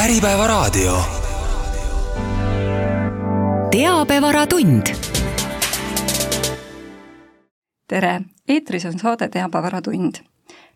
Äripäevaraadio. 0.00 0.96
teabevaratund. 3.70 4.86
tere, 7.88 8.20
eetris 8.48 8.84
on 8.84 8.98
saade 8.98 9.28
Teabevaratund. 9.28 10.14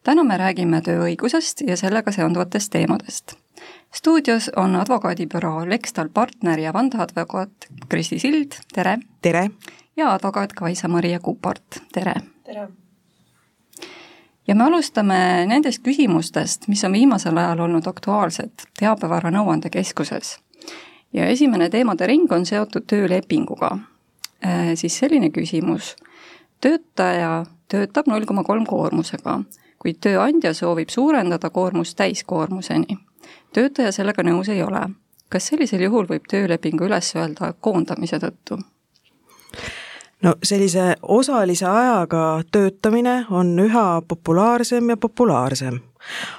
täna 0.02 0.24
me 0.24 0.36
räägime 0.36 0.80
tööõigusest 0.80 1.64
ja 1.66 1.76
sellega 1.76 2.12
seonduvatest 2.12 2.72
teemadest. 2.72 3.32
stuudios 3.94 4.50
on 4.56 4.76
advokaadibüroo 4.76 5.68
Lextal 5.68 6.08
partner 6.08 6.58
ja 6.58 6.72
vandeadvokaat 6.72 7.52
Kristi 7.88 8.18
Sild, 8.18 8.52
tere! 8.74 8.98
tere! 9.22 9.50
ja 9.96 10.12
advokaat 10.12 10.52
Kaisa-Maria 10.52 11.20
Kupart, 11.20 11.80
tere! 11.92 12.14
tere! 12.44 12.68
Ja 14.46 14.54
me 14.54 14.64
alustame 14.64 15.46
nendest 15.46 15.82
küsimustest, 15.84 16.68
mis 16.68 16.84
on 16.84 16.92
viimasel 16.92 17.36
ajal 17.38 17.64
olnud 17.66 17.86
aktuaalsed 17.86 18.66
Teabevara 18.78 19.30
Nõuandekeskuses. 19.30 20.38
ja 21.12 21.26
esimene 21.26 21.70
teemade 21.70 22.06
ring 22.06 22.32
on 22.32 22.46
seotud 22.46 22.86
töölepinguga. 22.86 23.78
Siis 24.74 24.98
selline 24.98 25.30
küsimus, 25.30 25.96
töötaja 26.60 27.44
töötab 27.68 28.06
null 28.06 28.26
koma 28.26 28.44
kolm 28.44 28.66
koormusega, 28.66 29.38
kuid 29.78 30.00
tööandja 30.00 30.54
soovib 30.54 30.88
suurendada 30.88 31.50
koormust 31.50 31.96
täiskoormuseni. 31.96 32.98
töötaja 33.52 33.92
sellega 33.92 34.22
nõus 34.22 34.48
ei 34.48 34.62
ole. 34.62 34.88
kas 35.28 35.46
sellisel 35.46 35.80
juhul 35.80 36.06
võib 36.06 36.28
töölepingu 36.30 36.84
üles 36.84 37.14
öelda 37.16 37.52
koondamise 37.60 38.18
tõttu? 38.18 38.58
No 40.22 40.34
sellise 40.42 40.94
osalise 41.02 41.66
ajaga 41.66 42.42
töötamine 42.52 43.26
on 43.30 43.58
üha 43.58 44.02
populaarsem 44.08 44.90
ja 44.90 44.96
populaarsem. 44.96 45.80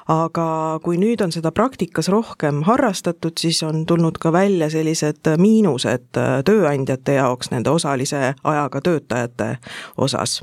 aga 0.07 0.79
kui 0.83 0.97
nüüd 1.01 1.23
on 1.25 1.31
seda 1.33 1.49
praktikas 1.51 2.07
rohkem 2.13 2.61
harrastatud, 2.63 3.33
siis 3.39 3.63
on 3.63 3.85
tulnud 3.85 4.19
ka 4.21 4.31
välja 4.31 4.69
sellised 4.69 5.25
miinused 5.37 6.19
tööandjate 6.45 7.17
jaoks 7.17 7.49
nende 7.51 7.69
osalise 7.69 8.35
ajaga 8.43 8.81
töötajate 8.81 9.57
osas. 9.97 10.41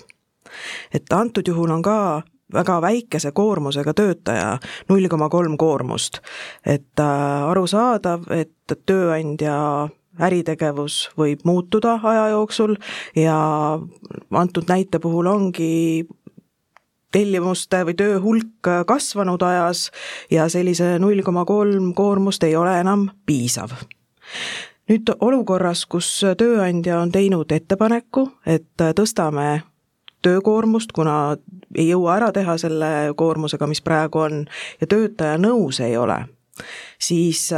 et 0.95 1.13
antud 1.13 1.49
juhul 1.49 1.71
on 1.71 1.83
ka 1.83 2.23
väga 2.53 2.81
väikese 2.81 3.33
koormusega 3.33 3.95
töötaja, 3.95 4.59
null 4.89 5.09
koma 5.09 5.29
kolm 5.29 5.57
koormust. 5.57 6.21
et 6.67 7.01
arusaadav, 7.01 8.31
et 8.31 8.79
tööandja 8.87 9.89
äritegevus 10.21 11.11
võib 11.19 11.45
muutuda 11.45 11.99
aja 12.03 12.29
jooksul 12.35 12.77
ja 13.17 13.37
antud 14.31 14.69
näite 14.69 14.99
puhul 14.99 15.27
ongi 15.27 16.07
tellimuste 17.13 17.83
või 17.87 17.97
töö 17.97 18.21
hulk 18.21 18.71
kasvanud 18.89 19.43
ajas 19.43 19.91
ja 20.31 20.49
sellise 20.53 20.97
null 20.99 21.23
koma 21.25 21.45
kolm 21.49 21.93
koormust 21.95 22.45
ei 22.45 22.57
ole 22.57 22.79
enam 22.81 23.09
piisav. 23.27 23.73
nüüd 24.89 25.13
olukorras, 25.21 25.87
kus 25.87 26.09
tööandja 26.39 26.99
on 27.01 27.13
teinud 27.13 27.53
ettepaneku, 27.53 28.27
et 28.47 28.83
tõstame 28.97 29.63
töökoormust, 30.23 30.93
kuna 30.93 31.37
ei 31.75 31.89
jõua 31.89 32.17
ära 32.17 32.33
teha 32.33 32.57
selle 32.59 33.13
koormusega, 33.17 33.67
mis 33.67 33.83
praegu 33.83 34.19
on, 34.19 34.45
ja 34.81 34.87
töötaja 34.87 35.39
nõus 35.39 35.81
ei 35.81 35.97
ole, 35.97 36.19
siis 37.01 37.49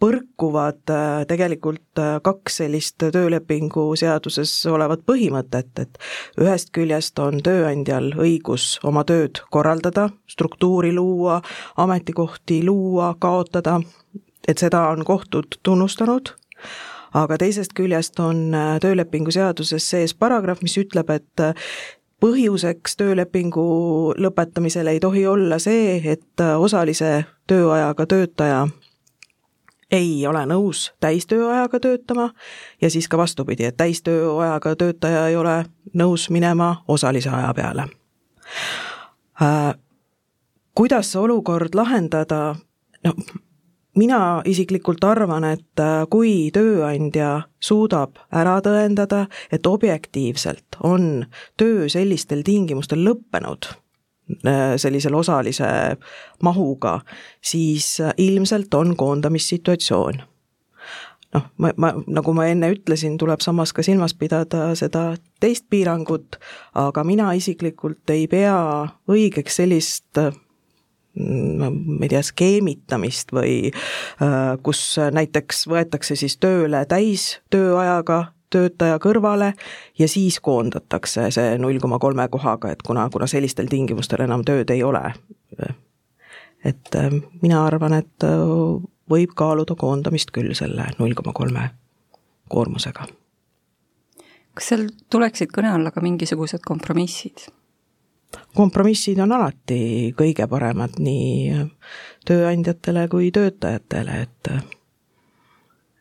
põrkuvad 0.00 0.90
äh, 0.90 1.26
tegelikult 1.28 2.00
äh, 2.00 2.16
kaks 2.24 2.60
sellist 2.62 2.96
töölepingu 3.12 3.84
seaduses 4.00 4.52
olevat 4.70 5.04
põhimõtet, 5.08 5.72
et 5.82 6.00
ühest 6.40 6.72
küljest 6.76 7.18
on 7.20 7.42
tööandjal 7.44 8.12
õigus 8.20 8.78
oma 8.86 9.04
tööd 9.08 9.42
korraldada, 9.52 10.08
struktuuri 10.30 10.94
luua, 10.96 11.40
ametikohti 11.76 12.62
luua, 12.64 13.14
kaotada, 13.20 13.80
et 14.48 14.58
seda 14.58 14.86
on 14.88 15.04
kohtud 15.04 15.60
tunnustanud, 15.62 16.32
aga 17.14 17.40
teisest 17.40 17.76
küljest 17.76 18.20
on 18.24 18.54
äh, 18.56 18.76
töölepingu 18.80 19.34
seaduses 19.36 19.90
sees 19.92 20.16
paragrahv, 20.16 20.64
mis 20.64 20.78
ütleb, 20.80 21.12
et 21.12 21.46
põhjuseks 22.20 22.96
töölepingu 23.00 23.62
lõpetamisel 24.20 24.88
ei 24.92 25.00
tohi 25.00 25.26
olla 25.28 25.60
see, 25.60 26.00
et 26.12 26.42
osalise 26.60 27.24
tööajaga 27.48 28.04
töötaja 28.08 28.66
ei 29.90 30.26
ole 30.26 30.44
nõus 30.46 30.90
täistööajaga 31.00 31.80
töötama 31.80 32.30
ja 32.80 32.90
siis 32.90 33.08
ka 33.08 33.18
vastupidi, 33.18 33.64
et 33.64 33.76
täistööajaga 33.76 34.76
töötaja 34.76 35.26
ei 35.28 35.36
ole 35.36 35.64
nõus 35.94 36.30
minema 36.30 36.84
osalise 36.88 37.30
aja 37.30 37.54
peale 37.54 37.86
äh,. 39.42 39.74
kuidas 40.74 41.12
see 41.12 41.20
olukord 41.20 41.74
lahendada, 41.74 42.54
no 43.04 43.14
mina 43.96 44.42
isiklikult 44.44 45.04
arvan, 45.04 45.44
et 45.44 45.82
äh, 45.82 46.06
kui 46.10 46.50
tööandja 46.54 47.42
suudab 47.60 48.18
ära 48.32 48.58
tõendada, 48.64 49.26
et 49.52 49.66
objektiivselt 49.66 50.80
on 50.86 51.26
töö 51.60 51.88
sellistel 51.88 52.44
tingimustel 52.46 53.02
lõppenud 53.04 53.72
sellisel 54.76 55.14
osalise 55.14 55.68
mahuga, 56.42 57.00
siis 57.42 58.00
äh, 58.00 58.14
ilmselt 58.18 58.74
on 58.74 58.96
koondamissituatsioon. 58.96 60.22
noh, 61.34 61.44
ma, 61.58 61.70
ma, 61.76 61.92
nagu 62.10 62.32
ma 62.34 62.48
enne 62.50 62.72
ütlesin, 62.74 63.14
tuleb 63.18 63.40
samas 63.44 63.72
ka 63.72 63.84
silmas 63.86 64.16
pidada 64.18 64.72
seda 64.74 65.14
teist 65.40 65.68
piirangut, 65.70 66.40
aga 66.74 67.04
mina 67.06 67.30
isiklikult 67.38 68.10
ei 68.10 68.26
pea 68.28 68.56
õigeks 69.10 69.60
sellist 69.62 70.18
mm, 70.18 71.60
ma 71.60 72.02
ei 72.02 72.10
tea, 72.10 72.24
skeemitamist 72.26 73.30
või 73.36 73.70
äh, 73.70 74.58
kus 74.62 74.82
näiteks 74.98 75.68
võetakse 75.70 76.18
siis 76.18 76.36
tööle 76.42 76.82
täistööajaga 76.90 78.24
töötaja 78.50 78.98
kõrvale 79.02 79.52
ja 79.98 80.08
siis 80.08 80.40
koondatakse 80.40 81.30
see 81.34 81.58
null 81.58 81.80
koma 81.82 81.98
kolme 81.98 82.28
kohaga, 82.28 82.70
et 82.70 82.82
kuna, 82.86 83.08
kuna 83.12 83.26
sellistel 83.30 83.70
tingimustel 83.70 84.24
enam 84.26 84.44
tööd 84.44 84.70
ei 84.70 84.82
ole. 84.82 85.02
et 86.64 86.96
äh, 86.96 87.10
mina 87.42 87.64
arvan, 87.66 87.92
et 87.92 88.26
äh, 88.26 88.48
võib 89.10 89.34
kaaluda 89.36 89.74
koondamist 89.74 90.30
küll 90.34 90.54
selle 90.54 90.90
null 90.98 91.14
koma 91.14 91.32
kolme 91.32 91.70
koormusega. 92.48 93.06
kas 94.54 94.68
seal 94.72 94.88
tuleksid 95.10 95.52
kõne 95.54 95.72
alla 95.74 95.90
ka 95.90 96.02
mingisugused 96.04 96.64
kompromissid? 96.66 97.48
kompromissid 98.54 99.18
on 99.22 99.32
alati 99.32 100.12
kõige 100.18 100.46
paremad 100.50 100.98
nii 100.98 101.66
tööandjatele 102.26 103.08
kui 103.08 103.30
töötajatele, 103.34 104.20
et 104.26 104.52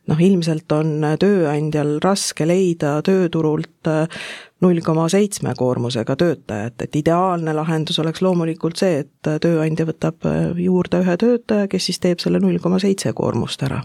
noh, 0.10 0.20
ilmselt 0.22 0.72
on 0.76 1.04
tööandjal 1.22 1.98
raske 2.04 2.48
leida 2.48 2.98
tööturult 3.06 3.90
äh, 3.90 4.22
null 4.64 4.82
koma 4.86 5.08
seitsme 5.12 5.54
koormusega 5.58 6.16
töötajat, 6.20 6.82
et 6.84 6.98
ideaalne 7.00 7.54
lahendus 7.56 8.00
oleks 8.02 8.24
loomulikult 8.26 8.80
see, 8.82 9.04
et 9.06 9.32
tööandja 9.44 9.88
võtab 9.90 10.28
äh, 10.28 10.42
juurde 10.66 11.04
ühe 11.06 11.18
töötaja, 11.22 11.70
kes 11.72 11.90
siis 11.90 12.02
teeb 12.04 12.24
selle 12.24 12.42
null 12.44 12.60
koma 12.64 12.82
seitse 12.82 13.14
koormust 13.16 13.64
ära. 13.68 13.84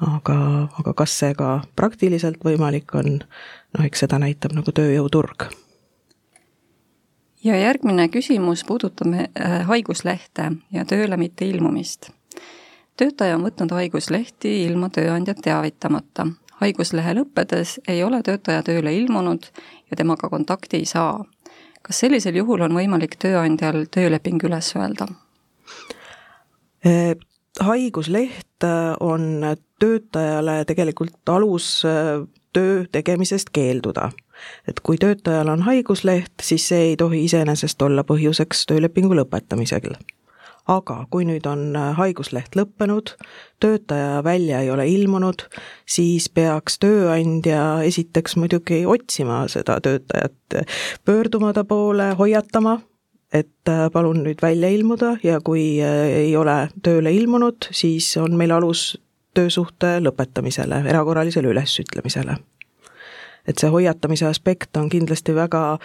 aga, 0.00 0.36
aga 0.80 0.92
kas 0.96 1.18
see 1.18 1.34
ka 1.36 1.60
praktiliselt 1.76 2.40
võimalik 2.44 2.94
on, 2.96 3.18
noh, 3.76 3.82
eks 3.84 4.06
seda 4.06 4.18
näitab 4.18 4.54
nagu 4.56 4.72
tööjõuturg. 4.72 5.50
Ja 7.44 7.56
järgmine 7.56 8.08
küsimus 8.12 8.64
puudutab 8.68 9.12
äh, 9.16 9.60
haiguslehte 9.68 10.50
ja 10.72 10.84
tööle 10.88 11.16
mitte 11.20 11.44
ilmumist 11.44 12.10
töötaja 13.00 13.38
on 13.38 13.46
võtnud 13.46 13.72
haiguslehti 13.72 14.52
ilma 14.66 14.90
tööandjat 14.92 15.40
teavitamata. 15.44 16.26
haiguslehe 16.60 17.14
lõppedes 17.16 17.78
ei 17.88 18.02
ole 18.04 18.22
töötaja 18.22 18.62
tööle 18.62 18.92
ilmunud 18.92 19.46
ja 19.90 19.96
temaga 19.96 20.28
kontakti 20.28 20.82
ei 20.82 20.84
saa. 20.84 21.24
kas 21.82 22.00
sellisel 22.04 22.36
juhul 22.36 22.60
on 22.60 22.76
võimalik 22.76 23.16
tööandjal 23.16 23.86
tööleping 23.90 24.44
üles 24.44 24.74
öelda? 24.76 25.08
Haigusleht 27.60 28.64
äh, 28.64 28.94
on 29.00 29.42
töötajale 29.80 30.64
tegelikult 30.64 31.28
alus 31.28 31.82
äh, 31.84 32.20
töö 32.52 32.84
tegemisest 32.92 33.50
keelduda. 33.52 34.10
et 34.68 34.80
kui 34.80 34.96
töötajal 34.96 35.48
on 35.48 35.62
haigusleht, 35.62 36.32
siis 36.42 36.68
see 36.68 36.92
ei 36.92 36.96
tohi 36.96 37.24
iseenesest 37.24 37.82
olla 37.82 38.04
põhjuseks 38.04 38.64
töölepingu 38.66 39.16
lõpetamisel 39.16 39.96
aga 40.68 41.04
kui 41.10 41.24
nüüd 41.28 41.46
on 41.48 41.76
äh, 41.76 41.94
haigusleht 41.96 42.56
lõppenud, 42.58 43.14
töötaja 43.60 44.20
välja 44.24 44.60
ei 44.60 44.70
ole 44.70 44.86
ilmunud, 44.88 45.46
siis 45.88 46.28
peaks 46.28 46.78
tööandja 46.82 47.82
esiteks 47.86 48.36
muidugi 48.36 48.84
otsima 48.86 49.42
seda 49.48 49.80
töötajat, 49.84 50.60
pöörduma 51.04 51.52
ta 51.56 51.64
poole, 51.64 52.12
hoiatama, 52.18 52.78
et 53.32 53.68
äh, 53.68 53.86
palun 53.92 54.24
nüüd 54.24 54.42
välja 54.42 54.70
ilmuda 54.74 55.16
ja 55.22 55.40
kui 55.44 55.80
äh, 55.82 56.06
ei 56.26 56.36
ole 56.36 56.68
tööle 56.82 57.12
ilmunud, 57.14 57.70
siis 57.70 58.12
on 58.20 58.36
meil 58.38 58.54
alus 58.54 58.94
töösuhte 59.34 59.98
lõpetamisele, 60.02 60.82
erakorralisele 60.90 61.52
ülesütlemisele. 61.52 62.36
et 63.48 63.58
see 63.58 63.70
hoiatamise 63.72 64.26
aspekt 64.26 64.76
on 64.76 64.90
kindlasti 64.92 65.34
väga 65.34 65.78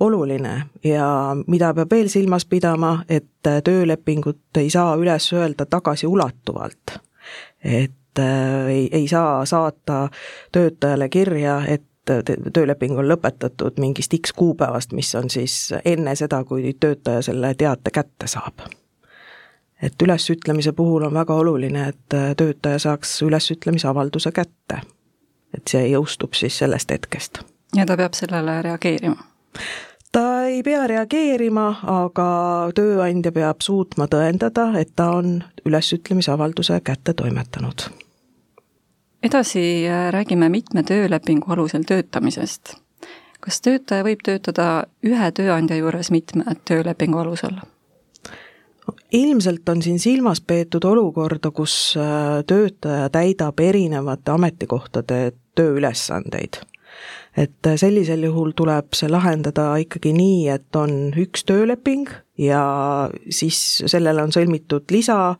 oluline 0.00 0.62
ja 0.84 1.36
mida 1.46 1.74
peab 1.74 1.90
veel 1.90 2.08
silmas 2.08 2.46
pidama, 2.46 3.04
et 3.08 3.64
töölepingut 3.64 4.56
ei 4.58 4.70
saa 4.70 4.96
üles 4.96 5.32
öelda 5.32 5.66
tagasiulatuvalt. 5.66 6.98
et 7.64 8.18
ei, 8.68 8.88
ei 8.92 9.08
saa 9.08 9.44
saata 9.46 10.08
töötajale 10.52 11.08
kirja, 11.08 11.62
et 11.66 11.84
tööleping 12.52 12.98
on 12.98 13.08
lõpetatud 13.08 13.78
mingist 13.80 14.14
X 14.20 14.32
kuupäevast, 14.36 14.92
mis 14.92 15.14
on 15.14 15.30
siis 15.30 15.74
enne 15.84 16.14
seda, 16.16 16.44
kui 16.44 16.76
töötaja 16.80 17.22
selle 17.22 17.54
teate 17.54 17.90
kätte 17.90 18.26
saab. 18.26 18.66
et 19.82 20.02
ülesütlemise 20.02 20.72
puhul 20.72 21.02
on 21.02 21.14
väga 21.14 21.34
oluline, 21.34 21.88
et 21.88 22.36
töötaja 22.36 22.78
saaks 22.78 23.22
ülesütlemisavalduse 23.22 24.32
kätte. 24.32 24.80
et 25.54 25.68
see 25.68 25.88
jõustub 25.88 26.34
siis 26.34 26.58
sellest 26.58 26.90
hetkest. 26.90 27.38
ja 27.76 27.86
ta 27.86 27.96
peab 27.96 28.12
sellele 28.12 28.62
reageerima? 28.62 29.33
Ta 30.12 30.44
ei 30.46 30.62
pea 30.62 30.86
reageerima, 30.86 31.66
aga 31.82 32.28
tööandja 32.74 33.32
peab 33.32 33.60
suutma 33.60 34.06
tõendada, 34.06 34.70
et 34.78 34.94
ta 34.96 35.10
on 35.18 35.42
ülesütlemisavalduse 35.66 36.80
kätte 36.84 37.14
toimetanud 37.14 37.88
edasi 39.24 39.88
äh, 39.88 40.12
räägime 40.12 40.48
mitme 40.48 40.82
töölepingu 40.82 41.52
alusel 41.52 41.82
töötamisest. 41.82 42.74
kas 43.40 43.60
töötaja 43.60 44.04
võib 44.04 44.22
töötada 44.24 44.86
ühe 45.04 45.30
tööandja 45.36 45.76
juures 45.76 46.10
mitme 46.10 46.56
töölepingu 46.68 47.18
alusel? 47.18 47.56
ilmselt 49.12 49.68
on 49.68 49.82
siin 49.82 49.98
silmas 49.98 50.40
peetud 50.40 50.84
olukorda, 50.84 51.50
kus 51.50 51.96
äh, 51.96 52.44
töötaja 52.46 53.08
täidab 53.08 53.60
erinevate 53.60 54.30
ametikohtade 54.30 55.32
tööülesandeid. 55.54 56.60
Et 57.36 57.66
äh, 57.66 57.78
sellisel 57.80 58.22
juhul 58.28 58.52
tuleb 58.56 58.94
see 58.94 59.10
lahendada 59.10 59.72
ikkagi 59.82 60.12
nii, 60.16 60.48
et 60.54 60.76
on 60.76 61.12
üks 61.18 61.44
tööleping 61.48 62.08
ja 62.38 62.62
siis 63.30 63.60
sellele 63.86 64.22
on 64.22 64.32
sõlmitud 64.34 64.90
lisa, 64.94 65.34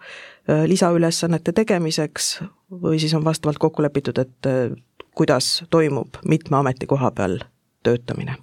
lisaülesannete 0.44 1.55
tegemiseks 1.56 2.35
või 2.82 2.99
siis 2.99 3.14
on 3.14 3.25
vastavalt 3.25 3.58
kokku 3.58 3.82
lepitud, 3.82 4.19
et 4.19 4.49
äh, 4.49 4.75
kuidas 5.14 5.64
toimub 5.70 6.19
mitme 6.25 6.56
ametikoha 6.56 7.11
peal 7.11 7.38
töötamine. 7.82 8.37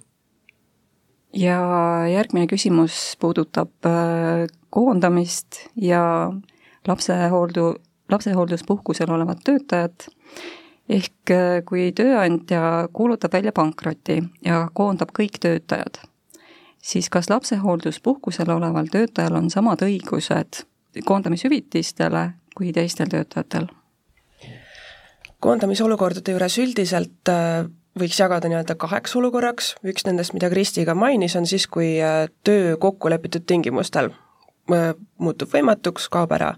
ja 1.36 1.58
järgmine 2.12 2.46
küsimus 2.46 3.16
puudutab 3.20 3.72
äh, 3.86 4.46
koondamist 4.70 5.68
ja 5.76 6.32
lapsehooldu, 6.88 7.74
lapsehoolduspuhkusel 8.10 9.10
olevat 9.10 9.38
töötajat, 9.44 10.08
ehk 10.88 11.30
äh, 11.30 11.60
kui 11.68 11.90
tööandja 11.96 12.88
kuulutab 12.92 13.32
välja 13.32 13.52
pankroti 13.52 14.22
ja 14.44 14.64
koondab 14.74 15.12
kõik 15.18 15.38
töötajad, 15.42 16.00
siis 16.82 17.10
kas 17.10 17.30
lapsehoolduspuhkusel 17.30 18.50
oleval 18.50 18.90
töötajal 18.92 19.38
on 19.38 19.50
samad 19.50 19.84
õigused 19.86 20.64
koondamishüvitistele 21.04 22.30
kui 22.56 22.72
teistel 22.72 23.12
töötajatel? 23.12 23.70
koondamisolukordade 25.42 26.34
juures 26.34 26.58
üldiselt 26.62 27.30
äh, 27.30 27.64
võiks 27.98 28.18
jagada 28.20 28.48
nii-öelda 28.48 28.76
kaheks 28.78 29.16
olukorraks, 29.18 29.74
üks 29.82 30.06
nendest, 30.06 30.36
mida 30.36 30.50
Kristi 30.50 30.84
ka 30.86 30.94
mainis, 30.94 31.34
on 31.36 31.48
siis, 31.50 31.66
kui 31.66 31.96
äh, 31.98 32.28
töö 32.46 32.76
kokkulepitud 32.78 33.42
tingimustel 33.46 34.12
äh, 34.12 34.31
muutub 34.68 35.50
võimatuks, 35.50 36.06
kaob 36.12 36.32
ära. 36.36 36.52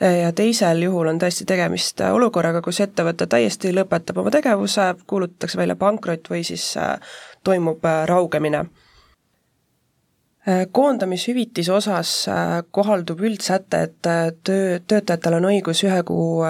ja 0.00 0.32
teisel 0.36 0.82
juhul 0.82 1.08
on 1.08 1.18
tõesti 1.18 1.46
tegemist 1.48 2.02
olukorraga, 2.04 2.60
kus 2.62 2.82
ettevõte 2.84 3.26
täiesti 3.26 3.72
lõpetab 3.72 4.20
oma 4.20 4.30
tegevuse, 4.30 4.90
kuulutatakse 5.06 5.58
välja 5.58 5.76
pankrot 5.76 6.28
või 6.30 6.44
siis 6.44 6.74
toimub 7.44 7.84
raugemine. 8.04 8.66
Koondamishüvitise 10.72 11.72
osas 11.72 12.12
kohaldub 12.70 13.24
üldsäte, 13.24 13.80
et 13.88 14.10
töö, 14.44 14.78
töötajatel 14.86 15.40
on 15.40 15.48
õigus 15.48 15.82
ühe 15.88 16.02
kuu 16.06 16.44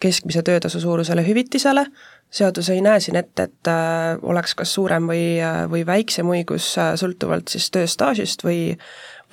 keskmise 0.00 0.42
töötasu 0.42 0.80
suurusele 0.80 1.26
hüvitisele, 1.26 1.84
seadus 2.30 2.70
ei 2.70 2.80
näe 2.80 3.00
siin 3.00 3.18
ette, 3.20 3.48
et 3.48 3.70
äh, 3.70 4.16
oleks 4.22 4.54
kas 4.58 4.74
suurem 4.74 5.08
või, 5.10 5.24
äh, 5.42 5.64
või 5.70 5.84
väiksem 5.86 6.30
õigus 6.30 6.72
äh, 6.78 6.94
sõltuvalt 7.00 7.52
siis 7.52 7.68
tööstaažist 7.74 8.44
või 8.46 8.60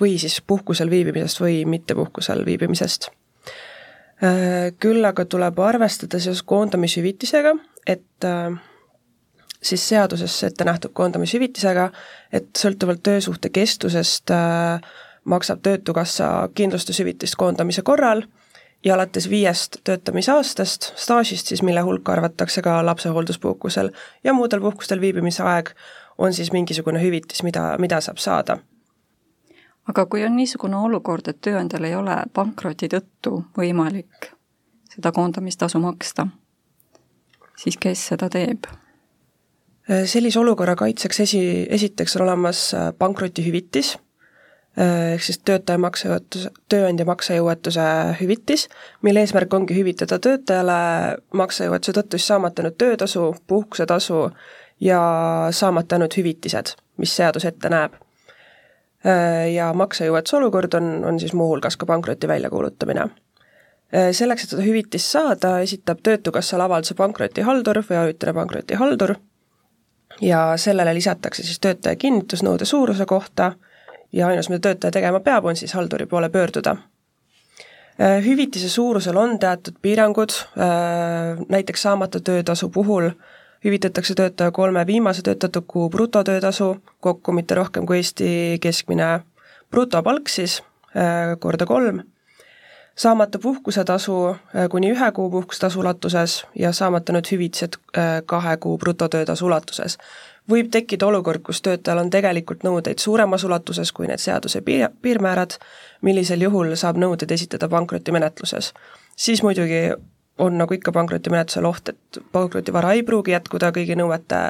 või 0.00 0.18
siis 0.18 0.40
puhkusel 0.46 0.90
viibimisest 0.90 1.40
või 1.40 1.62
mitte 1.66 1.94
puhkusel 1.98 2.44
viibimisest. 2.46 3.10
Küll 4.82 5.04
aga 5.06 5.24
tuleb 5.30 5.58
arvestada 5.62 6.18
seoses 6.18 6.42
koondamishüvitisega, 6.42 7.52
et 7.86 8.26
siis 9.62 9.88
seaduses 9.88 10.42
ette 10.44 10.66
nähtud 10.66 10.90
koondamishüvitisega, 10.94 11.90
et 12.32 12.50
sõltuvalt 12.58 13.02
töösuhte 13.06 13.50
kestusest 13.54 14.34
maksab 15.28 15.62
Töötukassa 15.62 16.48
kindlustushüvitist 16.54 17.36
koondamise 17.38 17.82
korral 17.82 18.22
ja 18.84 18.94
alates 18.94 19.30
viiest 19.30 19.80
töötamisaastast, 19.84 20.92
staažist 20.96 21.46
siis, 21.46 21.62
mille 21.62 21.80
hulka 21.80 22.12
arvatakse 22.12 22.62
ka 22.62 22.78
lapsehoolduspuhkusel 22.86 23.90
ja 24.24 24.32
muudel 24.32 24.60
puhkustel 24.60 25.00
viibimise 25.00 25.42
aeg, 25.42 25.70
on 26.18 26.34
siis 26.34 26.52
mingisugune 26.52 27.02
hüvitis, 27.02 27.42
mida, 27.42 27.74
mida 27.78 28.00
saab 28.00 28.22
saada. 28.22 28.58
Aga 29.88 30.06
kui 30.06 30.24
on 30.24 30.36
niisugune 30.36 30.76
olukord, 30.76 31.28
et 31.28 31.40
tööandjal 31.40 31.84
ei 31.88 31.94
ole 31.96 32.16
pankroti 32.34 32.88
tõttu 32.92 33.44
võimalik 33.56 34.32
seda 34.92 35.12
koondamistasu 35.12 35.80
maksta, 35.80 36.26
siis 37.56 37.76
kes 37.80 38.10
seda 38.12 38.30
teeb? 38.32 38.68
sellise 39.88 40.36
olukorra 40.36 40.74
kaitseks 40.76 41.20
esi, 41.24 41.38
esiteks 41.72 42.16
on 42.18 42.26
olemas 42.26 42.58
pankrotihüvitis 42.98 43.94
Äh, 44.78 45.14
ehk 45.14 45.24
siis 45.26 45.40
töötaja 45.42 45.78
maksejõuetuse, 45.82 46.52
tööandja 46.70 47.02
maksejõuetuse 47.08 47.84
hüvitis, 48.20 48.68
mille 49.02 49.24
eesmärk 49.24 49.54
ongi 49.56 49.74
hüvitada 49.74 50.20
töötajale 50.22 50.76
maksejõuetuse 51.40 51.96
tõttu 51.96 52.20
siis 52.20 52.28
saamata 52.30 52.62
jäänud 52.62 52.76
töötasu, 52.78 53.24
puhkusetasu 53.50 54.20
ja 54.84 55.00
saamata 55.50 55.96
jäänud 55.96 56.14
hüvitised, 56.20 56.76
mis 56.96 57.16
seadus 57.16 57.48
ette 57.48 57.72
näeb. 57.72 57.96
Äh, 59.06 59.52
ja 59.54 59.70
maksejõuetuse 59.78 60.36
olukord 60.40 60.74
on, 60.74 60.90
on 61.06 61.20
siis 61.22 61.32
muuhulgas 61.32 61.76
ka 61.78 61.86
pankroti 61.86 62.28
väljakuulutamine. 62.28 63.04
Äh, 63.94 64.10
selleks, 64.12 64.44
et 64.44 64.54
seda 64.54 64.64
hüvitist 64.66 65.14
saada, 65.14 65.58
esitab 65.62 66.02
Töötukassale 66.02 66.66
avalduse 66.66 66.96
pankrotihaldur 66.98 67.84
või 67.86 68.00
ajutine 68.00 68.34
pankrotihaldur 68.34 69.14
ja 70.20 70.56
sellele 70.56 70.94
lisatakse 70.98 71.46
siis 71.46 71.60
töötaja 71.62 71.96
kinnitusnõude 71.96 72.66
suuruse 72.66 73.06
kohta 73.06 73.52
ja 74.12 74.26
ainus, 74.26 74.48
mida 74.50 74.66
töötaja 74.66 74.98
tegema 74.98 75.20
peab, 75.20 75.46
on 75.46 75.56
siis 75.56 75.72
halduri 75.78 76.06
poole 76.06 76.28
pöörduda. 76.28 76.76
Äh, 78.00 78.18
hüvitise 78.24 78.68
suurusel 78.68 79.16
on 79.16 79.38
teatud 79.38 79.78
piirangud, 79.82 80.34
äh, 80.58 81.38
näiteks 81.48 81.82
saamata 81.82 82.20
töötasu 82.20 82.68
puhul 82.68 83.10
hüvitatakse 83.64 84.14
töötaja 84.14 84.50
kolme 84.50 84.86
viimase 84.86 85.22
töötatud 85.22 85.64
kuu 85.66 85.88
brutotöötasu, 85.90 86.76
kokku 87.00 87.32
mitte 87.32 87.54
rohkem 87.54 87.86
kui 87.86 87.96
Eesti 87.96 88.58
keskmine 88.60 89.20
brutopalk 89.70 90.28
siis, 90.28 90.62
äh, 90.96 91.34
korda 91.38 91.66
kolm, 91.66 92.02
saamata 92.96 93.38
puhkusetasu 93.38 94.36
kuni 94.70 94.92
ühe 94.92 95.12
kuu 95.12 95.30
puhkusetasu 95.30 95.80
ulatuses 95.80 96.44
ja 96.54 96.72
saamata 96.72 97.12
nüüd 97.12 97.30
hüvitised 97.32 97.78
kahe 98.26 98.56
kuu 98.56 98.78
brutotöötasu 98.78 99.46
ulatuses 99.46 99.98
võib 100.50 100.70
tekkida 100.72 101.06
olukord, 101.06 101.42
kus 101.44 101.60
töötajal 101.64 102.02
on 102.02 102.10
tegelikult 102.10 102.64
nõudeid 102.66 103.02
suuremas 103.02 103.44
ulatuses 103.44 103.92
kui 103.92 104.08
need 104.08 104.22
seaduse 104.22 104.62
piir, 104.64 104.88
piirmäärad, 105.02 105.58
millisel 106.02 106.42
juhul 106.46 106.74
saab 106.76 107.00
nõuded 107.00 107.30
esitada 107.34 107.68
pankrotimenetluses. 107.68 108.72
siis 109.16 109.42
muidugi 109.42 109.82
on 110.38 110.58
nagu 110.58 110.74
ikka 110.74 110.92
pankrotimenetlusel 110.92 111.64
oht, 111.64 111.88
et 111.88 112.18
pankrotivara 112.32 112.92
ei 112.92 113.02
pruugi 113.02 113.34
jätkuda 113.34 113.72
kõigi 113.74 113.96
nõuete 113.98 114.40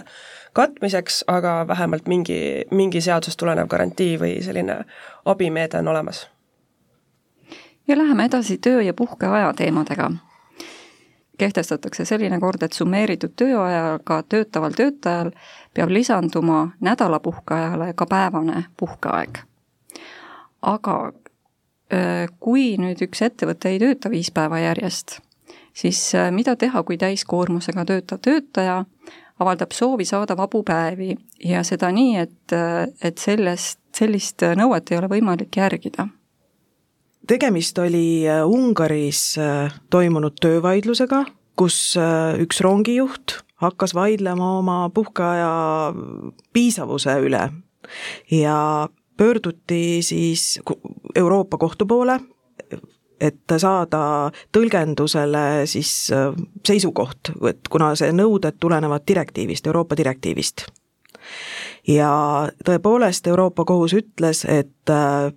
katmiseks, 0.53 1.25
aga 1.27 1.65
vähemalt 1.69 2.09
mingi, 2.09 2.65
mingi 2.71 3.01
seadusest 3.01 3.39
tulenev 3.39 3.69
garantii 3.69 4.17
või 4.21 4.39
selline 4.45 4.83
abimeede 5.25 5.79
on 5.79 5.89
olemas. 5.89 6.29
ja 7.89 7.99
läheme 7.99 8.25
edasi 8.25 8.59
töö- 8.59 8.85
ja 8.85 8.95
puhkeaja 8.95 9.53
teemadega 9.57 10.11
kehtestatakse 11.39 12.05
selline 12.05 12.41
kord, 12.41 12.63
et 12.63 12.73
summeeritud 12.73 13.33
tööajaga 13.39 14.23
töötaval 14.29 14.75
töötajal 14.77 15.31
peab 15.75 15.93
lisanduma 15.95 16.71
nädalapuhkeajale 16.81 17.93
ka 17.95 18.07
päevane 18.07 18.65
puhkeaeg. 18.77 19.39
aga 20.63 21.13
kui 22.41 22.77
nüüd 22.77 23.01
üks 23.07 23.23
ettevõte 23.25 23.71
ei 23.73 23.79
tööta 23.79 24.11
viis 24.11 24.31
päeva 24.35 24.59
järjest, 24.61 25.21
siis 25.79 26.01
mida 26.35 26.57
teha, 26.59 26.83
kui 26.83 26.99
täiskoormusega 26.99 27.85
töötav 27.89 28.23
töötaja 28.25 28.83
avaldab 29.39 29.73
soovi 29.73 30.05
saada 30.09 30.37
vabu 30.37 30.65
päevi 30.67 31.15
ja 31.45 31.63
seda 31.67 31.93
nii, 31.95 32.17
et, 32.19 32.55
et 33.03 33.19
sellest, 33.23 33.81
sellist 33.95 34.43
nõuet 34.59 34.91
ei 34.91 34.99
ole 34.99 35.11
võimalik 35.13 35.61
järgida. 35.61 36.09
Tegemist 37.29 37.79
oli 37.79 38.25
Ungaris 38.49 39.37
toimunud 39.93 40.39
töövaidlusega, 40.41 41.23
kus 41.61 41.95
üks 42.41 42.63
rongijuht 42.65 43.39
hakkas 43.63 43.95
vaidlema 43.95 44.53
oma 44.59 44.79
puhkeaja 44.95 45.51
piisavuse 46.53 47.19
üle 47.27 47.43
ja 48.31 48.89
pöörduti 49.17 50.03
siis 50.03 50.61
Euroopa 51.15 51.59
Kohtu 51.59 51.87
poole, 51.87 52.21
et 53.21 53.57
saada 53.59 54.31
tõlgendusele 54.55 55.67
siis 55.67 56.11
äh, 56.15 56.31
seisukoht, 56.67 57.33
et 57.49 57.71
kuna 57.71 57.93
see 57.99 58.13
nõuded 58.15 58.59
tulenevad 58.61 59.07
direktiivist, 59.09 59.67
Euroopa 59.67 59.97
direktiivist. 59.97 60.67
ja 61.89 62.13
tõepoolest, 62.65 63.27
Euroopa 63.27 63.65
Kohus 63.65 63.95
ütles, 63.95 64.45
et 64.45 64.91
äh, 64.91 65.33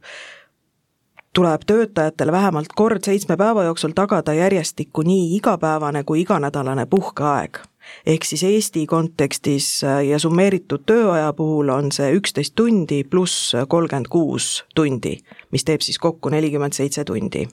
tuleb 1.33 1.61
töötajatele 1.67 2.31
vähemalt 2.31 2.73
kord 2.75 3.03
seitsme 3.03 3.37
päeva 3.37 3.63
jooksul 3.63 3.95
tagada 3.95 4.33
järjestikku 4.33 5.01
nii 5.01 5.35
igapäevane 5.35 6.03
kui 6.03 6.21
iganädalane 6.21 6.85
puhkeaeg. 6.85 7.59
ehk 8.05 8.23
siis 8.23 8.43
Eesti 8.43 8.85
kontekstis 8.85 9.83
äh, 9.83 10.05
ja 10.05 10.19
summeeritud 10.19 10.83
tööaja 10.85 11.33
puhul 11.33 11.69
on 11.69 11.91
see 11.91 12.13
üksteist 12.13 12.55
tundi 12.55 13.03
pluss 13.03 13.55
kolmkümmend 13.67 14.07
kuus 14.07 14.65
tundi, 14.75 15.17
mis 15.51 15.63
teeb 15.63 15.81
siis 15.81 15.99
kokku 15.99 16.29
nelikümmend 16.29 16.73
seitse 16.73 17.03
tundi 17.03 17.47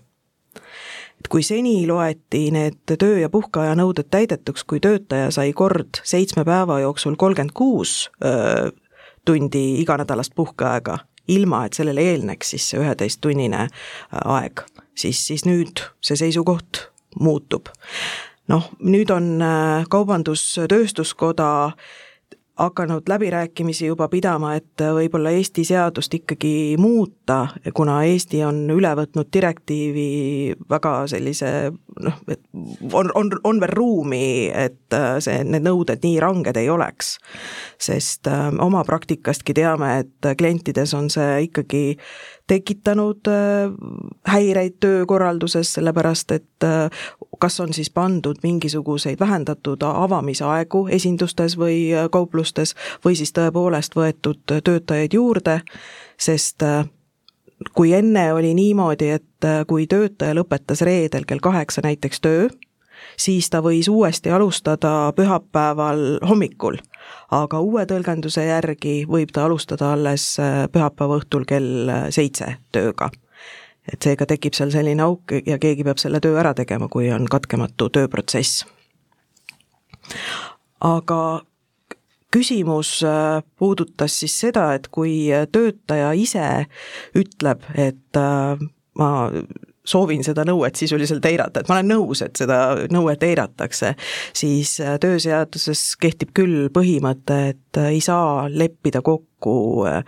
et 1.19 1.29
kui 1.29 1.43
seni 1.43 1.87
loeti 1.87 2.49
need 2.55 2.95
töö- 2.95 3.21
ja 3.21 3.29
puhkeaja 3.29 3.75
nõuded 3.79 4.11
täidetuks, 4.11 4.65
kui 4.65 4.81
töötaja 4.81 5.31
sai 5.35 5.53
kord 5.53 6.01
seitsme 6.05 6.45
päeva 6.45 6.81
jooksul 6.81 7.17
kolmkümmend 7.19 7.55
kuus 7.55 8.11
tundi 9.29 9.81
iganädalast 9.83 10.33
puhkeaega, 10.35 10.99
ilma 11.29 11.65
et 11.67 11.77
sellele 11.77 12.05
eelneks 12.13 12.55
siis 12.55 12.71
see 12.71 12.81
üheteisttunnine 12.81 13.67
äh, 13.67 14.21
aeg, 14.25 14.65
siis, 14.97 15.21
siis 15.27 15.45
nüüd 15.49 15.85
see 16.01 16.17
seisukoht 16.17 16.87
muutub. 17.21 17.69
noh, 18.49 18.71
nüüd 18.81 19.13
on 19.13 19.35
äh, 19.45 19.85
Kaubandus-Tööstuskoda 19.93 21.51
hakanud 22.59 23.09
läbirääkimisi 23.09 23.87
juba 23.87 24.09
pidama, 24.09 24.55
et 24.59 24.83
võib-olla 24.83 25.31
Eesti 25.31 25.65
seadust 25.65 26.15
ikkagi 26.15 26.77
muuta, 26.79 27.47
kuna 27.75 28.01
Eesti 28.05 28.43
on 28.45 28.65
üle 28.75 28.91
võtnud 28.99 29.31
direktiivi 29.33 30.09
väga 30.71 30.95
sellise 31.11 31.53
noh, 32.01 32.19
et 32.29 32.43
on, 32.93 33.13
on, 33.15 33.31
on 33.45 33.61
veel 33.63 33.75
ruumi, 33.75 34.23
et 34.51 34.99
see, 35.23 35.43
need 35.45 35.67
nõuded 35.67 36.03
nii 36.03 36.19
ranged 36.23 36.59
ei 36.59 36.71
oleks. 36.71 37.17
sest 37.79 38.27
äh, 38.27 38.49
oma 38.65 38.83
praktikastki 38.85 39.55
teame, 39.55 39.99
et 40.03 40.33
klientides 40.39 40.95
on 40.95 41.11
see 41.11 41.45
ikkagi 41.47 41.85
tekitanud 42.49 43.29
äh, 43.29 43.71
häireid 44.27 44.79
töökorralduses, 44.81 45.73
sellepärast 45.73 46.33
et 46.33 46.65
äh, 46.65 46.91
kas 47.39 47.61
on 47.61 47.73
siis 47.73 47.91
pandud 47.91 48.41
mingisuguseid 48.43 49.21
vähendatud 49.21 49.85
avamisaegu 49.87 50.87
esindustes 50.91 51.59
või 51.61 51.93
äh, 51.95 52.09
kauplustes 52.13 52.75
või 53.05 53.17
siis 53.21 53.33
tõepoolest 53.37 53.97
võetud 53.97 54.41
töötajaid 54.65 55.15
juurde, 55.15 55.61
sest 56.19 56.65
kui 57.75 57.93
enne 57.93 58.33
oli 58.33 58.55
niimoodi, 58.55 59.11
et 59.19 59.47
kui 59.67 59.87
töötaja 59.87 60.35
lõpetas 60.35 60.83
reedel 60.87 61.27
kell 61.27 61.43
kaheksa 61.43 61.83
näiteks 61.85 62.21
töö, 62.21 62.49
siis 63.19 63.51
ta 63.51 63.61
võis 63.63 63.89
uuesti 63.91 64.31
alustada 64.31 65.13
pühapäeval 65.17 66.19
hommikul 66.29 66.79
aga 67.35 67.61
uue 67.61 67.85
tõlgenduse 67.89 68.45
järgi 68.47 69.03
võib 69.09 69.33
ta 69.35 69.47
alustada 69.47 69.93
alles 69.95 70.31
äh, 70.43 70.67
pühapäeva 70.73 71.19
õhtul 71.21 71.47
kell 71.49 71.91
äh, 71.93 72.07
seitse 72.15 72.57
tööga. 72.73 73.11
et 73.89 74.03
seega 74.05 74.27
tekib 74.29 74.55
seal 74.55 74.71
selline 74.71 75.03
auk 75.03 75.33
ja 75.47 75.59
keegi 75.59 75.85
peab 75.85 75.99
selle 75.99 76.21
töö 76.21 76.37
ära 76.41 76.55
tegema, 76.55 76.89
kui 76.89 77.11
on 77.13 77.27
katkematu 77.31 77.89
tööprotsess. 77.89 78.67
aga 80.81 81.23
küsimus 82.33 83.03
äh, 83.05 83.43
puudutas 83.57 84.21
siis 84.21 84.41
seda, 84.41 84.73
et 84.75 84.89
kui 84.89 85.29
töötaja 85.53 86.13
ise 86.13 86.67
ütleb, 87.17 87.65
et 87.75 88.23
ma 88.99 89.11
soovin 89.89 90.25
seda 90.27 90.45
nõuet 90.49 90.79
sisuliselt 90.79 91.25
eirata, 91.29 91.63
et 91.63 91.71
ma 91.71 91.79
olen 91.79 91.93
nõus, 91.93 92.23
et 92.25 92.37
seda 92.39 92.59
nõuet 92.93 93.23
eiratakse, 93.25 93.95
siis 94.37 94.77
äh, 94.85 94.97
tööseaduses 95.03 95.85
kehtib 96.01 96.35
küll 96.37 96.69
põhimõte, 96.75 97.39
et 97.55 97.81
äh, 97.81 97.93
ei 97.97 98.03
saa 98.05 98.47
leppida 98.53 99.03
kokku 99.05 99.55
äh, 99.89 100.03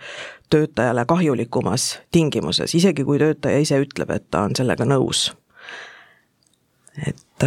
töötajale 0.51 1.05
kahjulikumas 1.07 1.93
tingimuses, 2.11 2.75
isegi 2.75 3.05
kui 3.07 3.21
töötaja 3.21 3.61
ise 3.63 3.79
ütleb, 3.81 4.11
et 4.13 4.27
ta 4.31 4.45
on 4.47 4.57
sellega 4.57 4.85
nõus. 4.87 5.31
et 7.07 7.45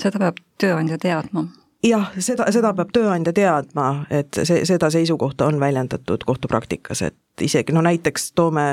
seda 0.00 0.18
peab 0.18 0.38
tööandja 0.58 0.96
teadma 0.98 1.44
jah, 1.84 2.08
seda, 2.18 2.46
seda 2.54 2.72
peab 2.76 2.90
tööandja 2.94 3.34
teadma, 3.36 4.06
et 4.10 4.38
see, 4.48 4.64
seda 4.68 4.88
seisukohta 4.90 5.46
on 5.50 5.60
väljendatud 5.60 6.24
kohtupraktikas, 6.26 7.02
et 7.10 7.44
isegi 7.44 7.74
no 7.76 7.84
näiteks 7.84 8.30
toome 8.32 8.70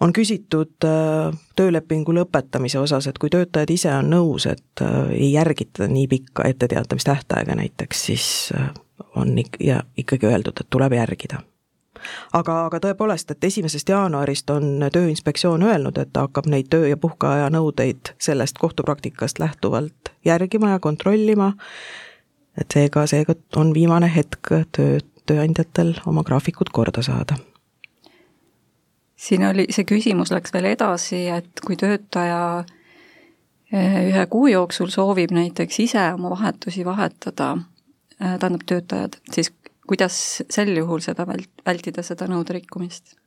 on 0.00 0.12
küsitud 0.12 0.84
äh, 0.84 1.38
töölepingu 1.56 2.14
lõpetamise 2.14 2.78
osas, 2.78 3.06
et 3.06 3.18
kui 3.18 3.30
töötajad 3.30 3.70
ise 3.70 3.92
on 3.94 4.10
nõus, 4.10 4.46
et 4.50 4.82
äh, 4.82 5.10
ei 5.14 5.32
järgita 5.32 5.88
nii 5.88 6.06
pikka 6.10 6.48
etteteatamistähtaega 6.50 7.54
näiteks, 7.54 8.04
siis 8.06 8.28
äh, 8.56 8.70
on 9.16 9.38
ik- 9.38 9.60
ja 9.60 9.82
ikkagi 9.96 10.26
öeldud, 10.26 10.60
et 10.60 10.70
tuleb 10.70 10.92
järgida. 10.92 11.42
aga, 12.32 12.66
aga 12.66 12.78
tõepoolest, 12.78 13.30
et 13.30 13.44
esimesest 13.44 13.88
jaanuarist 13.88 14.50
on 14.50 14.84
Tööinspektsioon 14.92 15.62
öelnud, 15.62 15.98
et 15.98 16.12
ta 16.12 16.26
hakkab 16.26 16.46
neid 16.46 16.68
töö- 16.74 16.88
ja 16.88 16.96
puhkeaja 16.96 17.48
nõudeid 17.50 18.12
sellest 18.18 18.58
kohtupraktikast 18.58 19.38
lähtuvalt 19.38 20.12
järgima 20.24 20.70
ja 20.70 20.78
kontrollima, 20.78 21.52
et 22.60 22.70
seega, 22.74 23.06
seega 23.06 23.34
on 23.56 23.74
viimane 23.74 24.10
hetk 24.16 24.52
töö, 24.72 24.98
tööandjatel 25.26 25.94
oma 26.06 26.22
graafikud 26.22 26.68
korda 26.72 27.02
saada 27.02 27.38
siin 29.16 29.46
oli, 29.46 29.66
see 29.70 29.86
küsimus 29.88 30.32
läks 30.34 30.52
veel 30.54 30.70
edasi, 30.72 31.26
et 31.32 31.62
kui 31.64 31.76
töötaja 31.80 32.64
eh, 33.72 34.00
ühe 34.10 34.26
kuu 34.30 34.46
jooksul 34.52 34.90
soovib 34.92 35.34
näiteks 35.34 35.80
ise 35.86 36.06
oma 36.14 36.32
vahetusi 36.34 36.84
vahetada, 36.86 37.54
eh, 38.20 38.38
tähendab 38.38 38.66
töötajad, 38.66 39.20
siis 39.32 39.52
kuidas 39.86 40.16
sel 40.50 40.72
juhul 40.76 41.02
seda 41.04 41.26
vält-, 41.28 41.62
vältida, 41.66 42.02
seda 42.06 42.28
nõude 42.30 42.58
rikkumist? 42.58 43.18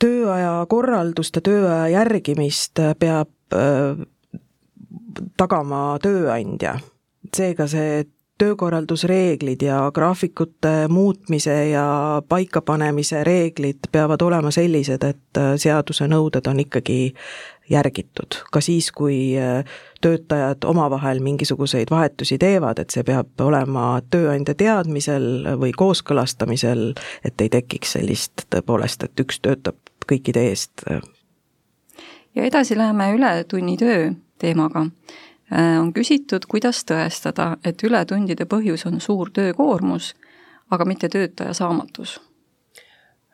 tööaja 0.00 0.64
korraldust 0.70 1.36
ja 1.36 1.42
tööaja 1.44 1.88
järgimist 1.92 2.80
peab 2.98 3.52
äh, 3.52 3.98
tagama 5.36 5.98
tööandja. 6.02 6.78
seega 7.36 7.66
see 7.68 8.06
töökorraldusreeglid 8.40 9.62
ja 9.62 9.90
graafikute 9.94 10.88
muutmise 10.88 11.68
ja 11.68 12.22
paikapanemise 12.28 13.24
reeglid 13.24 13.90
peavad 13.92 14.22
olema 14.22 14.50
sellised, 14.50 15.04
et 15.04 15.38
äh, 15.38 15.52
seaduse 15.60 16.08
nõuded 16.08 16.48
on 16.48 16.62
ikkagi 16.64 17.12
järgitud, 17.70 18.40
ka 18.52 18.62
siis, 18.64 18.88
kui 18.96 19.36
äh, 19.38 19.60
töötajad 20.00 20.64
omavahel 20.64 21.20
mingisuguseid 21.20 21.92
vahetusi 21.92 22.38
teevad, 22.40 22.80
et 22.80 22.96
see 22.96 23.04
peab 23.04 23.44
olema 23.44 24.00
tööandja 24.10 24.56
teadmisel 24.56 25.54
või 25.60 25.76
kooskõlastamisel, 25.76 26.94
et 27.24 27.40
ei 27.44 27.52
tekiks 27.52 27.98
sellist 27.98 28.48
tõepoolest, 28.48 29.04
et 29.04 29.20
üks 29.20 29.42
töötab 29.44 29.76
kõikide 30.08 30.48
eest. 30.48 30.86
ja 32.34 32.44
edasi 32.44 32.78
läheme 32.78 33.12
ületunnitöö 33.18 34.14
teemaga 34.38 34.86
Äh, 34.86 35.29
on 35.50 35.92
küsitud, 35.92 36.44
kuidas 36.48 36.84
tõestada, 36.86 37.56
et 37.64 37.82
ületundide 37.82 38.46
põhjus 38.46 38.86
on 38.86 39.00
suur 39.00 39.30
töökoormus, 39.34 40.14
aga 40.70 40.86
mitte 40.86 41.08
töötaja 41.08 41.54
saamatus. 41.54 42.20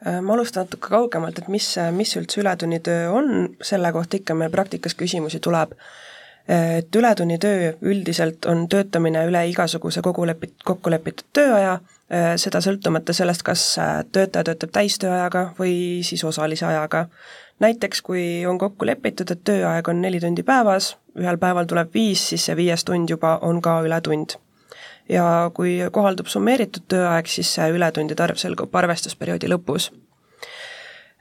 Äh, 0.06 0.20
ma 0.20 0.34
alustan 0.34 0.66
natuke 0.66 0.90
kaugemalt, 0.92 1.38
et 1.40 1.48
mis, 1.48 1.70
mis 1.96 2.10
üldse 2.20 2.42
ületunnitöö 2.42 3.08
on, 3.16 3.30
selle 3.64 3.92
kohta 3.92 4.18
ikka 4.18 4.34
meil 4.36 4.52
praktikas 4.52 4.94
küsimusi 4.94 5.40
tuleb. 5.40 5.72
Äh, 6.50 6.82
et 6.82 6.96
ületunnitöö 6.96 7.72
üldiselt 7.80 8.44
on 8.46 8.66
töötamine 8.68 9.24
üle 9.28 9.46
igasuguse 9.48 10.04
kogulepit-, 10.04 10.60
kokku 10.64 10.92
lepitud 10.92 11.28
tööaja, 11.36 11.78
seda 12.38 12.60
sõltumata 12.62 13.10
sellest, 13.10 13.42
kas 13.42 13.62
töötaja 14.14 14.44
töötab 14.46 14.70
täistööajaga 14.76 15.40
või 15.58 16.04
siis 16.06 16.22
osalise 16.24 16.62
ajaga. 16.68 17.08
Näiteks 17.58 17.98
kui 18.06 18.44
on 18.46 18.60
kokku 18.62 18.86
lepitud, 18.86 19.32
et 19.34 19.42
tööaeg 19.42 19.88
on 19.90 19.98
neli 20.04 20.20
tundi 20.22 20.44
päevas, 20.46 20.92
ühel 21.20 21.38
päeval 21.40 21.68
tuleb 21.68 21.92
viis, 21.94 22.22
siis 22.30 22.48
see 22.48 22.56
viies 22.58 22.84
tund 22.84 23.10
juba 23.10 23.38
on 23.42 23.62
ka 23.62 23.80
ületund. 23.86 24.38
ja 25.08 25.50
kui 25.54 25.78
kohaldub 25.92 26.26
summeeritud 26.26 26.88
tööaeg, 26.90 27.28
siis 27.30 27.52
see 27.54 27.68
ületundide 27.70 28.22
arv 28.24 28.40
selgub 28.42 28.74
arvestusperioodi 28.74 29.46
lõpus. 29.46 29.92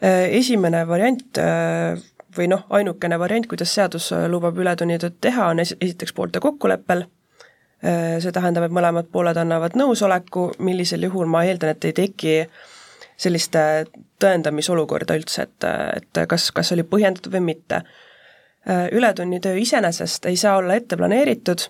Äh, 0.04 0.32
esimene 0.40 0.88
variant 0.88 1.38
äh, 1.38 2.00
või 2.38 2.48
noh, 2.50 2.66
ainukene 2.70 3.20
variant, 3.20 3.46
kuidas 3.48 3.76
seadus 3.78 4.10
lubab 4.28 4.58
ületunnitööd 4.58 5.20
teha, 5.22 5.52
on 5.54 5.62
es-, 5.62 5.76
esiteks 5.80 6.16
poolte 6.18 6.42
kokkuleppel, 6.42 7.06
äh, 7.86 8.18
see 8.24 8.34
tähendab, 8.34 8.66
et 8.66 8.74
mõlemad 8.76 9.12
pooled 9.14 9.38
annavad 9.38 9.78
nõusoleku, 9.78 10.50
millisel 10.66 11.06
juhul 11.06 11.30
ma 11.30 11.46
eeldan, 11.46 11.76
et 11.76 11.86
ei 11.86 11.94
teki 11.96 12.36
sellist 13.22 13.56
tõendamisolukorda 14.20 15.16
üldse, 15.16 15.46
et, 15.46 15.70
et 15.96 16.26
kas, 16.28 16.50
kas 16.52 16.74
oli 16.76 16.84
põhjendatud 16.90 17.32
või 17.38 17.46
mitte. 17.54 17.84
Ületunnitöö 18.92 19.56
iseenesest 19.58 20.26
ei 20.26 20.36
saa 20.36 20.58
olla 20.58 20.74
ette 20.74 20.98
planeeritud, 20.98 21.68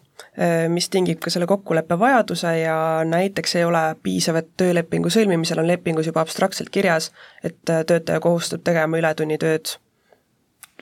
mis 0.68 0.90
tingib 0.90 1.20
ka 1.20 1.30
selle 1.30 1.48
kokkuleppe 1.48 2.00
vajaduse 2.00 2.60
ja 2.60 3.02
näiteks 3.06 3.56
ei 3.56 3.66
ole 3.68 3.96
piisav, 4.04 4.40
et 4.40 4.48
töölepingu 4.58 5.12
sõlmimisel 5.12 5.60
on 5.60 5.68
lepingus 5.68 6.08
juba 6.08 6.24
abstraktselt 6.24 6.70
kirjas, 6.72 7.12
et 7.44 7.58
töötaja 7.66 8.20
kohustub 8.24 8.64
tegema 8.64 8.98
ületunnitööd 8.98 9.76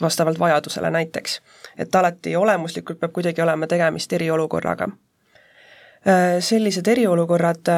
vastavalt 0.02 0.40
vajadusele 0.40 0.90
näiteks. 0.90 1.42
et 1.78 1.96
alati 1.96 2.36
olemuslikult 2.36 3.00
peab 3.00 3.14
kuidagi 3.14 3.42
olema 3.42 3.68
tegemist 3.68 4.14
eriolukorraga. 4.14 4.88
Sellised 6.40 6.88
eriolukorrad 6.88 7.70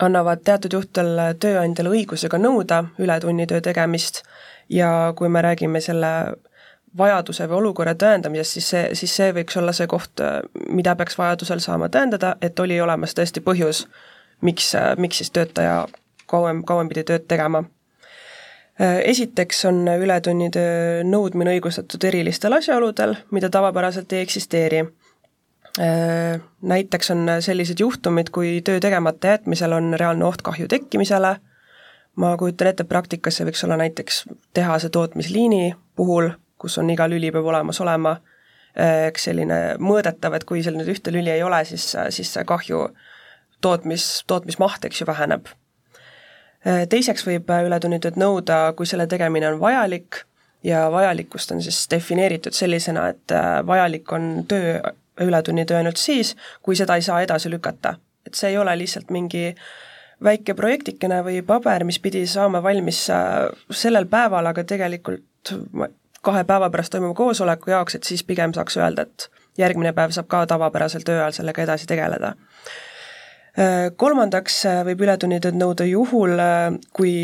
annavad 0.00 0.40
teatud 0.44 0.72
juhtudel 0.72 1.18
tööandjale 1.40 1.90
õiguse 1.90 2.28
ka 2.28 2.38
nõuda 2.38 2.84
ületunnitöö 2.98 3.60
tegemist 3.60 4.22
ja 4.68 5.12
kui 5.16 5.28
me 5.28 5.42
räägime 5.42 5.80
selle 5.80 6.12
vajaduse 6.98 7.46
või 7.48 7.60
olukorra 7.60 7.94
tõendamisest, 7.94 8.56
siis 8.56 8.70
see, 8.72 8.94
siis 8.98 9.16
see 9.16 9.32
võiks 9.34 9.56
olla 9.60 9.72
see 9.76 9.86
koht, 9.90 10.22
mida 10.68 10.96
peaks 10.98 11.18
vajadusel 11.18 11.62
saama 11.62 11.88
tõendada, 11.88 12.34
et 12.42 12.58
oli 12.60 12.80
olemas 12.80 13.14
tõesti 13.14 13.42
põhjus, 13.44 13.84
miks, 14.46 14.72
miks 14.98 15.22
siis 15.22 15.30
töötaja 15.30 15.84
kauem, 16.30 16.64
kauem 16.66 16.88
pidi 16.90 17.04
tööd 17.06 17.28
tegema. 17.30 17.64
Esiteks 18.80 19.64
on 19.68 19.84
ületunnitöö 19.92 21.02
nõudmine 21.04 21.52
õigustatud 21.58 22.04
erilistel 22.08 22.56
asjaoludel, 22.56 23.14
mida 23.30 23.50
tavapäraselt 23.52 24.12
ei 24.12 24.24
eksisteeri 24.24 24.86
näiteks 26.62 27.10
on 27.10 27.28
sellised 27.40 27.80
juhtumid, 27.80 28.30
kui 28.32 28.60
töö 28.64 28.80
tegemata 28.80 29.26
jätmisel 29.26 29.72
on 29.72 29.94
reaalne 30.00 30.24
oht 30.24 30.42
kahju 30.42 30.68
tekkimisele, 30.68 31.36
ma 32.16 32.36
kujutan 32.36 32.72
ette, 32.72 32.84
praktikas 32.84 33.38
see 33.38 33.46
võiks 33.46 33.64
olla 33.64 33.76
näiteks 33.80 34.24
tehase 34.54 34.90
tootmisliini 34.90 35.74
puhul, 35.96 36.30
kus 36.60 36.78
on 36.78 36.90
iga 36.92 37.08
lüli 37.10 37.32
peab 37.32 37.48
olemas 37.52 37.80
olema, 37.80 38.16
äh, 38.76 39.06
eks 39.08 39.28
selline 39.30 39.60
mõõdetav, 39.82 40.36
et 40.36 40.46
kui 40.48 40.64
seal 40.64 40.78
nüüd 40.78 40.92
ühte 40.92 41.12
lüli 41.14 41.32
ei 41.32 41.42
ole, 41.46 41.62
siis, 41.68 41.92
siis 42.14 42.32
see 42.36 42.46
kahju 42.48 42.86
tootmis, 43.64 44.08
tootmismaht, 44.30 44.84
eks 44.88 45.02
ju, 45.02 45.08
väheneb. 45.10 45.50
Äh, 46.66 46.86
teiseks 46.92 47.26
võib 47.26 47.50
ületunnitööd 47.50 48.20
nõuda, 48.20 48.62
kui 48.76 48.88
selle 48.88 49.08
tegemine 49.10 49.52
on 49.52 49.60
vajalik 49.62 50.24
ja 50.64 50.86
vajalikkust 50.92 51.54
on 51.54 51.62
siis 51.64 51.86
defineeritud 51.90 52.52
sellisena, 52.52 53.06
et 53.14 53.32
vajalik 53.66 54.12
on 54.12 54.44
töö 54.48 54.74
ületunnitöö 55.20 55.76
ainult 55.76 55.96
siis, 55.96 56.36
kui 56.62 56.76
seda 56.76 56.96
ei 56.96 57.02
saa 57.02 57.20
edasi 57.24 57.50
lükata. 57.50 57.94
et 58.26 58.34
see 58.34 58.50
ei 58.50 58.58
ole 58.58 58.74
lihtsalt 58.78 59.10
mingi 59.10 59.54
väike 60.24 60.54
projektikene 60.54 61.22
või 61.24 61.40
paber, 61.46 61.84
mis 61.88 61.98
pidi 61.98 62.26
saama 62.28 62.62
valmis 62.62 63.06
sellel 63.70 64.06
päeval, 64.06 64.46
aga 64.46 64.64
tegelikult 64.64 65.54
kahe 66.22 66.44
päeva 66.44 66.70
pärast 66.70 66.92
toimuva 66.92 67.14
koosoleku 67.14 67.70
jaoks, 67.70 67.94
et 67.94 68.04
siis 68.04 68.24
pigem 68.24 68.52
saaks 68.56 68.76
öelda, 68.76 69.06
et 69.08 69.30
järgmine 69.58 69.92
päev 69.96 70.14
saab 70.14 70.28
ka 70.30 70.44
tavapärasel 70.50 71.04
töö 71.06 71.20
ajal 71.20 71.36
sellega 71.40 71.64
edasi 71.64 71.88
tegeleda. 71.88 72.34
Äh, 73.60 73.88
kolmandaks 73.96 74.60
äh, 74.68 74.82
võib 74.86 75.02
ületunnitööd 75.06 75.58
nõuda 75.58 75.86
juhul, 75.88 76.36
kui 76.96 77.14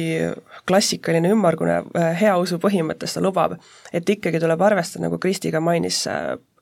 klassikaline 0.68 1.30
ümmargune 1.34 1.82
heausu 2.20 2.58
põhimõte 2.62 3.08
seda 3.10 3.26
lubab, 3.28 3.58
et 3.92 4.08
ikkagi 4.16 4.40
tuleb 4.42 4.64
arvestada, 4.68 5.06
nagu 5.06 5.20
Kristi 5.22 5.52
ka 5.54 5.60
mainis, 5.60 6.02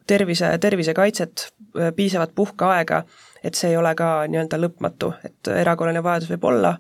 tervise, 0.07 0.53
tervisekaitset, 0.61 1.49
piisavat 1.97 2.35
puhkeaega, 2.35 3.05
et 3.45 3.57
see 3.57 3.73
ei 3.73 3.81
ole 3.81 3.95
ka 3.99 4.27
nii-öelda 4.29 4.61
lõpmatu, 4.61 5.15
et 5.25 5.55
erakorraline 5.55 6.05
vajadus 6.05 6.35
võib 6.35 6.47
olla, 6.53 6.77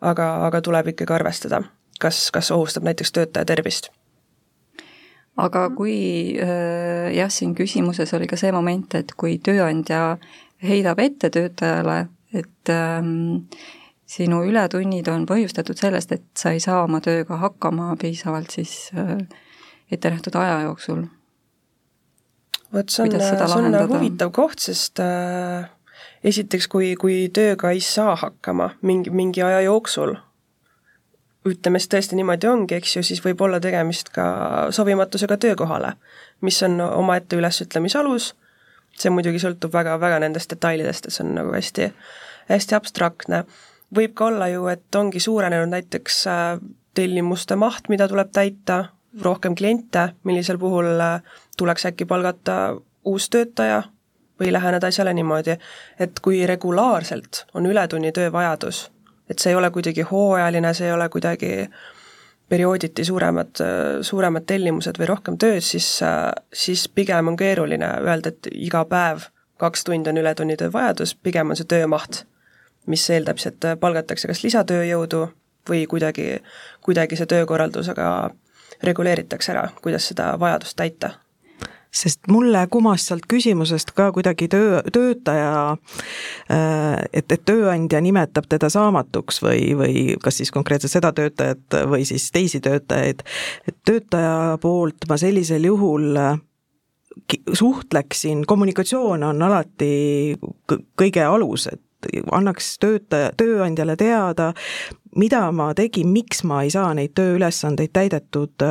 aga, 0.00 0.28
aga 0.48 0.60
tuleb 0.60 0.92
ikkagi 0.92 1.14
arvestada, 1.14 1.62
kas, 2.02 2.28
kas 2.34 2.50
ohustab 2.50 2.88
näiteks 2.88 3.14
töötaja 3.14 3.46
tervist 3.46 3.92
aga 5.36 5.68
kui 5.76 6.34
jah, 6.36 7.30
siin 7.32 7.54
küsimuses 7.56 8.12
oli 8.16 8.26
ka 8.28 8.36
see 8.36 8.52
moment, 8.52 8.94
et 8.94 9.14
kui 9.16 9.38
tööandja 9.38 10.18
heidab 10.62 11.00
ette 11.02 11.30
töötajale, 11.32 12.06
et 12.32 12.70
ähm, 12.72 13.48
sinu 14.08 14.42
ületunnid 14.48 15.08
on 15.12 15.24
põhjustatud 15.28 15.78
sellest, 15.78 16.12
et 16.12 16.24
sa 16.38 16.52
ei 16.54 16.60
saa 16.62 16.82
oma 16.84 17.00
tööga 17.04 17.38
hakkama 17.42 17.92
piisavalt 18.00 18.54
siis 18.54 18.90
äh, 18.96 19.18
ette 19.92 20.12
nähtud 20.12 20.36
aja 20.40 20.62
jooksul. 20.66 21.06
Vot 22.72 22.92
see 22.92 23.04
on, 23.04 23.20
see 23.20 23.48
on 23.58 23.76
huvitav 23.90 24.32
koht, 24.32 24.62
sest 24.64 25.00
äh, 25.04 25.68
esiteks, 26.24 26.68
kui, 26.72 26.94
kui 27.00 27.26
tööga 27.34 27.72
ei 27.74 27.82
saa 27.84 28.14
hakkama 28.20 28.72
mingi, 28.82 29.12
mingi 29.12 29.44
aja 29.44 29.60
jooksul, 29.66 30.16
ütleme 31.48 31.80
siis 31.80 31.90
tõesti 31.90 32.18
niimoodi 32.18 32.46
ongi, 32.46 32.76
eks 32.78 32.96
ju, 32.96 33.02
siis 33.06 33.22
võib 33.24 33.40
olla 33.42 33.60
tegemist 33.60 34.12
ka 34.14 34.24
sobimatusega 34.74 35.36
töökohale, 35.42 35.94
mis 36.40 36.60
on 36.62 36.80
omaette 36.80 37.36
ülesütlemise 37.36 37.98
alus, 37.98 38.32
see 38.98 39.10
muidugi 39.10 39.40
sõltub 39.42 39.72
väga, 39.74 39.96
väga 40.00 40.20
nendest 40.22 40.52
detailidest, 40.52 41.08
et 41.08 41.16
see 41.16 41.24
on 41.26 41.34
nagu 41.40 41.54
hästi, 41.54 41.90
hästi 42.50 42.78
abstraktne. 42.78 43.44
võib 43.94 44.14
ka 44.14 44.26
olla 44.30 44.48
ju, 44.48 44.66
et 44.72 44.94
ongi 44.96 45.20
suurenenud 45.20 45.68
näiteks 45.68 46.26
äh, 46.26 46.60
tellimuste 46.94 47.56
maht, 47.56 47.88
mida 47.88 48.08
tuleb 48.08 48.30
täita, 48.32 48.84
rohkem 49.20 49.54
kliente, 49.54 50.12
millisel 50.24 50.58
puhul 50.58 51.00
äh, 51.00 51.20
tuleks 51.56 51.86
äkki 51.86 52.04
palgata 52.04 52.76
uus 53.04 53.28
töötaja 53.28 53.82
või 54.40 54.52
läheneda 54.52 54.88
asjale 54.88 55.12
niimoodi, 55.14 55.58
et 55.98 56.20
kui 56.22 56.46
regulaarselt 56.46 57.44
on 57.54 57.66
ületunnitöö 57.66 58.32
vajadus, 58.32 58.90
et 59.32 59.42
see 59.42 59.52
ei 59.52 59.58
ole 59.58 59.70
kuidagi 59.74 60.04
hooajaline, 60.06 60.74
see 60.76 60.88
ei 60.88 60.94
ole 60.94 61.08
kuidagi 61.12 61.52
periooditi 62.52 63.04
suuremad, 63.04 63.62
suuremad 64.04 64.44
tellimused 64.46 64.98
või 65.00 65.08
rohkem 65.08 65.38
tööd, 65.40 65.64
siis, 65.64 65.88
siis 66.52 66.84
pigem 66.92 67.32
on 67.32 67.38
keeruline 67.40 67.88
öelda, 68.02 68.34
et 68.34 68.50
iga 68.52 68.84
päev 68.88 69.30
kaks 69.62 69.86
tundi 69.88 70.10
on 70.10 70.20
ületunnitöö 70.20 70.72
vajadus, 70.72 71.14
pigem 71.14 71.54
on 71.54 71.56
see 71.56 71.68
töömaht, 71.70 72.24
mis 72.90 73.06
eeldab 73.14 73.40
siis, 73.40 73.54
et 73.54 73.80
palgatakse 73.80 74.28
kas 74.28 74.42
lisatööjõudu 74.44 75.24
või 75.70 75.84
kuidagi, 75.88 76.28
kuidagi 76.84 77.16
see 77.16 77.30
töökorraldusega 77.30 78.06
reguleeritakse 78.82 79.54
ära, 79.54 79.68
kuidas 79.82 80.08
seda 80.10 80.32
vajadust 80.42 80.76
täita 80.76 81.12
sest 81.92 82.28
mulle 82.32 82.64
kumas 82.72 83.06
sealt 83.06 83.26
küsimusest 83.28 83.92
ka 83.96 84.08
kuidagi 84.16 84.48
töö, 84.52 84.80
töötaja, 84.92 85.76
äh, 86.50 87.02
et, 87.12 87.28
et 87.32 87.44
tööandja 87.44 88.00
nimetab 88.04 88.48
teda 88.48 88.70
saamatuks 88.72 89.42
või, 89.44 89.66
või 89.78 89.96
kas 90.22 90.40
siis 90.40 90.52
konkreetselt 90.54 90.94
seda 90.94 91.12
töötajat 91.16 91.82
või 91.90 92.06
siis 92.08 92.30
teisi 92.32 92.62
töötajaid, 92.64 93.22
et 93.68 93.76
töötaja 93.84 94.56
poolt 94.62 95.08
ma 95.10 95.20
sellisel 95.20 95.68
juhul 95.68 96.16
äh, 96.16 96.40
suhtleksin, 97.52 98.46
kommunikatsioon 98.46 99.22
on 99.22 99.42
alati 99.42 99.92
kõige 100.98 101.24
alus, 101.28 101.68
et 101.72 101.80
annaks 102.32 102.76
töötaja, 102.82 103.30
tööandjale 103.36 103.96
teada, 103.96 104.52
mida 105.16 105.44
ma 105.54 105.70
tegin, 105.76 106.08
miks 106.12 106.42
ma 106.48 106.62
ei 106.64 106.72
saa 106.72 106.94
neid 106.96 107.14
tööülesandeid 107.18 107.92
täidetud 107.94 108.64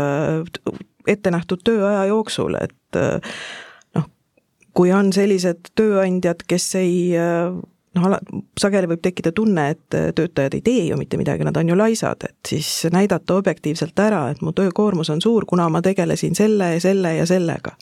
äh, 1.08 1.14
ettenähtud 1.16 1.64
tööaja 1.66 2.06
jooksul, 2.10 2.56
et 2.62 2.98
äh, 3.00 3.36
noh, 3.98 4.08
kui 4.74 4.94
on 4.96 5.12
sellised 5.14 5.74
tööandjad, 5.78 6.44
kes 6.48 6.68
ei 6.80 6.96
äh, 7.20 7.54
noh, 7.98 8.08
ala-, 8.10 8.22
sageli 8.60 8.90
võib 8.92 9.04
tekkida 9.04 9.34
tunne, 9.36 9.70
et 9.76 10.00
töötajad 10.16 10.58
ei 10.58 10.66
tee 10.66 10.84
ju 10.90 11.00
mitte 11.00 11.20
midagi, 11.22 11.46
nad 11.48 11.58
on 11.58 11.72
ju 11.72 11.78
laisad, 11.78 12.28
et 12.28 12.54
siis 12.54 12.70
näidata 12.94 13.40
objektiivselt 13.40 14.00
ära, 14.00 14.26
et 14.32 14.44
mu 14.46 14.56
töökoormus 14.58 15.12
on 15.14 15.24
suur, 15.24 15.48
kuna 15.50 15.70
ma 15.70 15.84
tegelesin 15.86 16.38
selle 16.38 16.74
ja 16.76 16.84
selle 16.84 17.16
ja 17.18 17.26
sellega. 17.30 17.76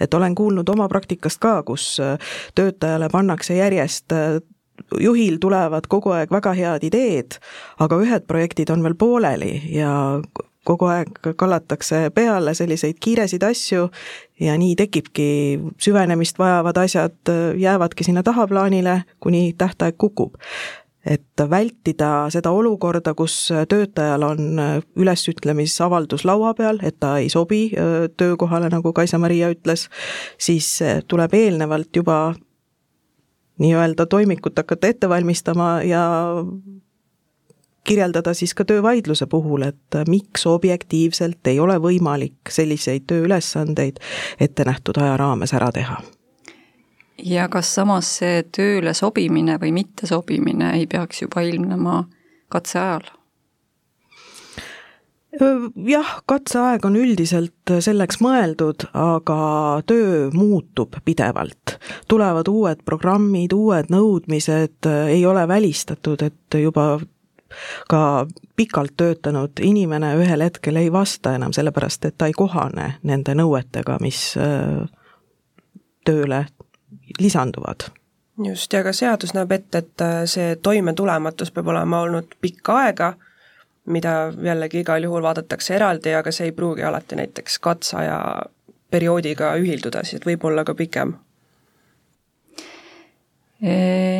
et 0.00 0.14
olen 0.14 0.34
kuulnud 0.34 0.68
oma 0.68 0.88
praktikast 0.88 1.40
ka, 1.40 1.62
kus 1.62 1.96
töötajale 2.54 3.08
pannakse 3.12 3.56
järjest 3.56 4.12
juhil 5.00 5.38
tulevad 5.40 5.86
kogu 5.88 6.12
aeg 6.16 6.32
väga 6.32 6.52
head 6.56 6.84
ideed, 6.86 7.38
aga 7.82 7.98
ühed 8.02 8.26
projektid 8.28 8.70
on 8.72 8.84
veel 8.84 8.96
pooleli 8.98 9.52
ja 9.72 9.92
kogu 10.66 10.88
aeg 10.90 11.32
kallatakse 11.38 12.08
peale 12.14 12.54
selliseid 12.54 12.98
kiiresid 13.02 13.44
asju 13.46 13.88
ja 14.42 14.56
nii 14.58 14.74
tekibki 14.78 15.28
süvenemist 15.82 16.38
vajavad 16.38 16.82
asjad, 16.82 17.32
jäävadki 17.56 18.04
sinna 18.04 18.22
tahaplaanile, 18.26 19.02
kuni 19.20 19.52
tähtaeg 19.58 19.96
kukub. 19.98 20.34
et 21.06 21.38
vältida 21.50 22.26
seda 22.34 22.50
olukorda, 22.50 23.12
kus 23.14 23.52
töötajal 23.70 24.24
on 24.26 24.58
ülesütlemisavaldus 24.98 26.24
laua 26.26 26.50
peal, 26.58 26.80
et 26.82 26.96
ta 26.98 27.12
ei 27.22 27.28
sobi 27.30 27.70
töökohale, 28.16 28.66
nagu 28.72 28.90
Kaisa-Maria 28.92 29.52
ütles, 29.54 29.86
siis 30.38 30.80
tuleb 31.06 31.34
eelnevalt 31.34 31.94
juba 31.96 32.34
nii-öelda 33.62 34.06
toimikut 34.06 34.58
hakata 34.58 34.90
ette 34.90 35.08
valmistama 35.08 35.82
ja 35.86 36.02
kirjeldada 37.86 38.34
siis 38.34 38.54
ka 38.54 38.64
töövaidluse 38.64 39.26
puhul, 39.30 39.62
et 39.62 39.98
miks 40.08 40.46
objektiivselt 40.46 41.46
ei 41.46 41.60
ole 41.60 41.78
võimalik 41.82 42.50
selliseid 42.50 43.06
tööülesandeid 43.06 44.00
ette 44.40 44.66
nähtud 44.66 44.98
aja 45.02 45.16
raames 45.16 45.54
ära 45.54 45.72
teha. 45.72 46.00
ja 47.22 47.48
kas 47.48 47.74
samas 47.74 48.16
see 48.18 48.42
tööle 48.52 48.94
sobimine 48.94 49.58
või 49.62 49.72
mittesobimine 49.72 50.74
ei 50.78 50.86
peaks 50.86 51.22
juba 51.22 51.40
ilmnema 51.40 52.04
katse 52.48 52.78
ajal? 52.78 53.06
jah, 55.86 56.12
katseaeg 56.26 56.84
on 56.88 56.96
üldiselt 56.96 57.72
selleks 57.84 58.20
mõeldud, 58.24 58.86
aga 58.96 59.38
töö 59.86 60.30
muutub 60.34 60.96
pidevalt. 61.04 61.76
tulevad 62.08 62.48
uued 62.48 62.82
programmid, 62.84 63.52
uued 63.52 63.90
nõudmised, 63.92 64.88
ei 65.08 65.26
ole 65.26 65.48
välistatud, 65.48 66.22
et 66.22 66.58
juba 66.62 66.98
ka 67.88 68.26
pikalt 68.56 68.96
töötanud 68.96 69.62
inimene 69.62 70.14
ühel 70.20 70.44
hetkel 70.44 70.76
ei 70.76 70.92
vasta 70.92 71.34
enam, 71.34 71.52
sellepärast 71.52 72.04
et 72.04 72.18
ta 72.18 72.26
ei 72.26 72.36
kohane 72.36 72.94
nende 73.02 73.34
nõuetega, 73.34 73.98
mis 74.00 74.34
tööle 76.06 76.46
lisanduvad 77.20 77.88
just, 78.44 78.72
ja 78.72 78.82
ka 78.84 78.92
seadus 78.92 79.32
näeb 79.34 79.52
ette, 79.52 79.78
et 79.78 80.08
see 80.28 80.56
toimetulematus 80.62 81.50
peab 81.50 81.72
olema 81.72 82.02
olnud 82.04 82.36
pikka 82.40 82.80
aega 82.84 83.14
mida 83.86 84.32
jällegi 84.42 84.80
igal 84.80 85.02
juhul 85.02 85.22
vaadatakse 85.22 85.74
eraldi, 85.74 86.14
aga 86.14 86.32
see 86.32 86.50
ei 86.50 86.52
pruugi 86.52 86.82
alati 86.82 87.16
näiteks 87.16 87.58
katseaja 87.62 88.18
perioodiga 88.90 89.54
ühilduda, 89.60 90.02
siis 90.04 90.24
võib 90.26 90.44
olla 90.44 90.64
ka 90.64 90.74
pikem. 90.74 91.14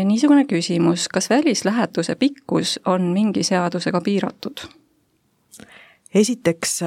Niisugune 0.04 0.46
küsimus, 0.48 1.08
kas 1.12 1.30
välislähetuse 1.30 2.14
pikkus 2.14 2.78
on 2.86 3.02
mingi 3.12 3.42
seadusega 3.44 4.00
piiratud? 4.00 4.64
esiteks, 6.14 6.80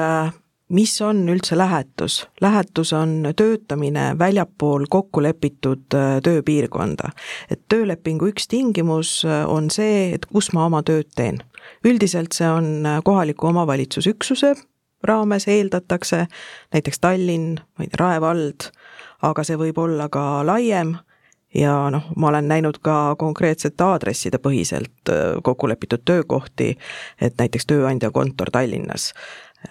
mis 0.69 0.95
on 1.01 1.29
üldse 1.29 1.57
lähetus? 1.57 2.27
lähetus 2.41 2.93
on 2.93 3.29
töötamine 3.35 4.15
väljapool 4.19 4.85
kokku 4.89 5.21
lepitud 5.23 5.85
tööpiirkonda. 6.23 7.11
et 7.51 7.61
töölepingu 7.69 8.31
üks 8.33 8.49
tingimus 8.49 9.21
on 9.47 9.69
see, 9.69 10.15
et 10.17 10.25
kus 10.25 10.49
ma 10.53 10.65
oma 10.65 10.81
tööd 10.81 11.13
teen 11.15 11.43
üldiselt 11.83 12.33
see 12.35 12.49
on 12.49 12.85
äh, 12.85 13.01
kohaliku 13.03 13.47
omavalitsusüksuse 13.47 14.55
raames 15.03 15.47
eeldatakse, 15.47 16.25
näiteks 16.73 16.99
Tallinn, 16.99 17.59
ma 17.77 17.85
ei 17.85 17.87
tea, 17.87 17.99
Rae 18.01 18.21
vald, 18.21 18.65
aga 19.23 19.45
see 19.47 19.55
võib 19.59 19.77
olla 19.79 20.09
ka 20.11 20.41
laiem 20.43 20.97
ja 21.55 21.89
noh, 21.89 22.03
ma 22.15 22.27
olen 22.27 22.47
näinud 22.47 22.77
ka 22.81 23.15
konkreetsete 23.19 23.83
aadresside 23.83 24.37
põhiselt 24.37 25.09
äh, 25.09 25.37
kokku 25.43 25.69
lepitud 25.69 26.03
töökohti, 26.05 26.75
et 27.21 27.37
näiteks 27.39 27.65
tööandja 27.65 28.11
kontor 28.11 28.51
Tallinnas. 28.51 29.13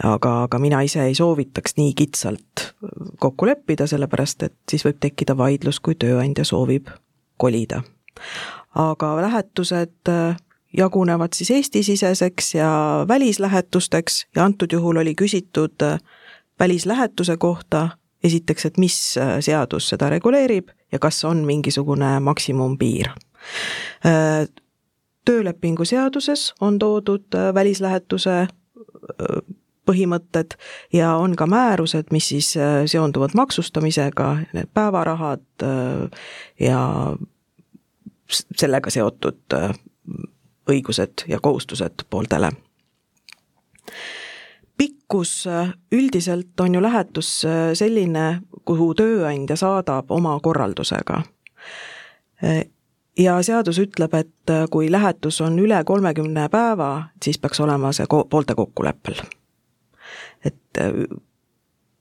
aga, 0.04 0.42
aga 0.42 0.58
mina 0.58 0.80
ise 0.84 1.02
ei 1.02 1.14
soovitaks 1.14 1.76
nii 1.76 1.94
kitsalt 1.94 2.74
kokku 3.18 3.46
leppida, 3.46 3.86
sellepärast 3.86 4.42
et 4.42 4.56
siis 4.70 4.84
võib 4.84 4.98
tekkida 5.00 5.36
vaidlus, 5.36 5.80
kui 5.80 5.94
tööandja 5.94 6.44
soovib 6.44 6.90
kolida. 7.36 7.82
aga 8.74 9.16
lähetused 9.22 10.08
äh, 10.08 10.36
jagunevad 10.76 11.32
siis 11.32 11.50
Eesti-siseseks 11.50 12.54
ja 12.54 13.04
välislähetusteks 13.08 14.26
ja 14.36 14.44
antud 14.44 14.72
juhul 14.72 14.96
oli 14.96 15.14
küsitud 15.14 15.82
äh, 15.82 16.00
välislähetuse 16.60 17.36
kohta 17.36 17.88
esiteks, 18.24 18.66
et 18.66 18.78
mis 18.78 18.98
äh, 19.18 19.38
seadus 19.44 19.88
seda 19.92 20.10
reguleerib 20.10 20.70
ja 20.92 20.98
kas 20.98 21.24
on 21.24 21.44
mingisugune 21.46 22.18
maksimumpiir. 22.20 23.12
Äh, 24.06 24.48
töölepingu 25.24 25.84
seaduses 25.84 26.54
on 26.60 26.78
toodud 26.78 27.36
välislähetuse 27.54 28.46
põhimõtted 29.88 30.56
ja 30.92 31.14
on 31.16 31.34
ka 31.36 31.46
määrused, 31.46 32.08
mis 32.12 32.28
siis 32.28 32.54
seonduvad 32.86 33.36
maksustamisega, 33.36 34.28
need 34.56 34.70
päevarahad 34.74 35.64
ja 36.60 36.80
sellega 38.32 38.90
seotud 38.92 39.56
õigused 40.68 41.24
ja 41.28 41.40
kohustused 41.40 42.04
pooltele. 42.10 42.50
Pikkus 44.78 45.46
äh, 45.46 45.74
üldiselt 45.92 46.60
on 46.60 46.74
ju 46.74 46.82
lähetus 46.82 47.44
äh, 47.44 47.74
selline, 47.74 48.40
kuhu 48.64 48.92
tööandja 48.94 49.56
saadab 49.56 50.10
oma 50.10 50.38
korraldusega. 50.42 51.22
Äh, 52.44 52.64
ja 53.18 53.38
seadus 53.42 53.80
ütleb, 53.82 54.14
et 54.14 54.52
kui 54.70 54.92
lähetus 54.92 55.40
on 55.40 55.58
üle 55.58 55.80
kolmekümne 55.84 56.48
päeva, 56.48 57.08
siis 57.24 57.38
peaks 57.38 57.60
olema 57.60 57.90
see 57.92 58.06
ko-, 58.06 58.24
poolte 58.30 58.54
kokkuleppel. 58.54 59.24
et 60.44 60.78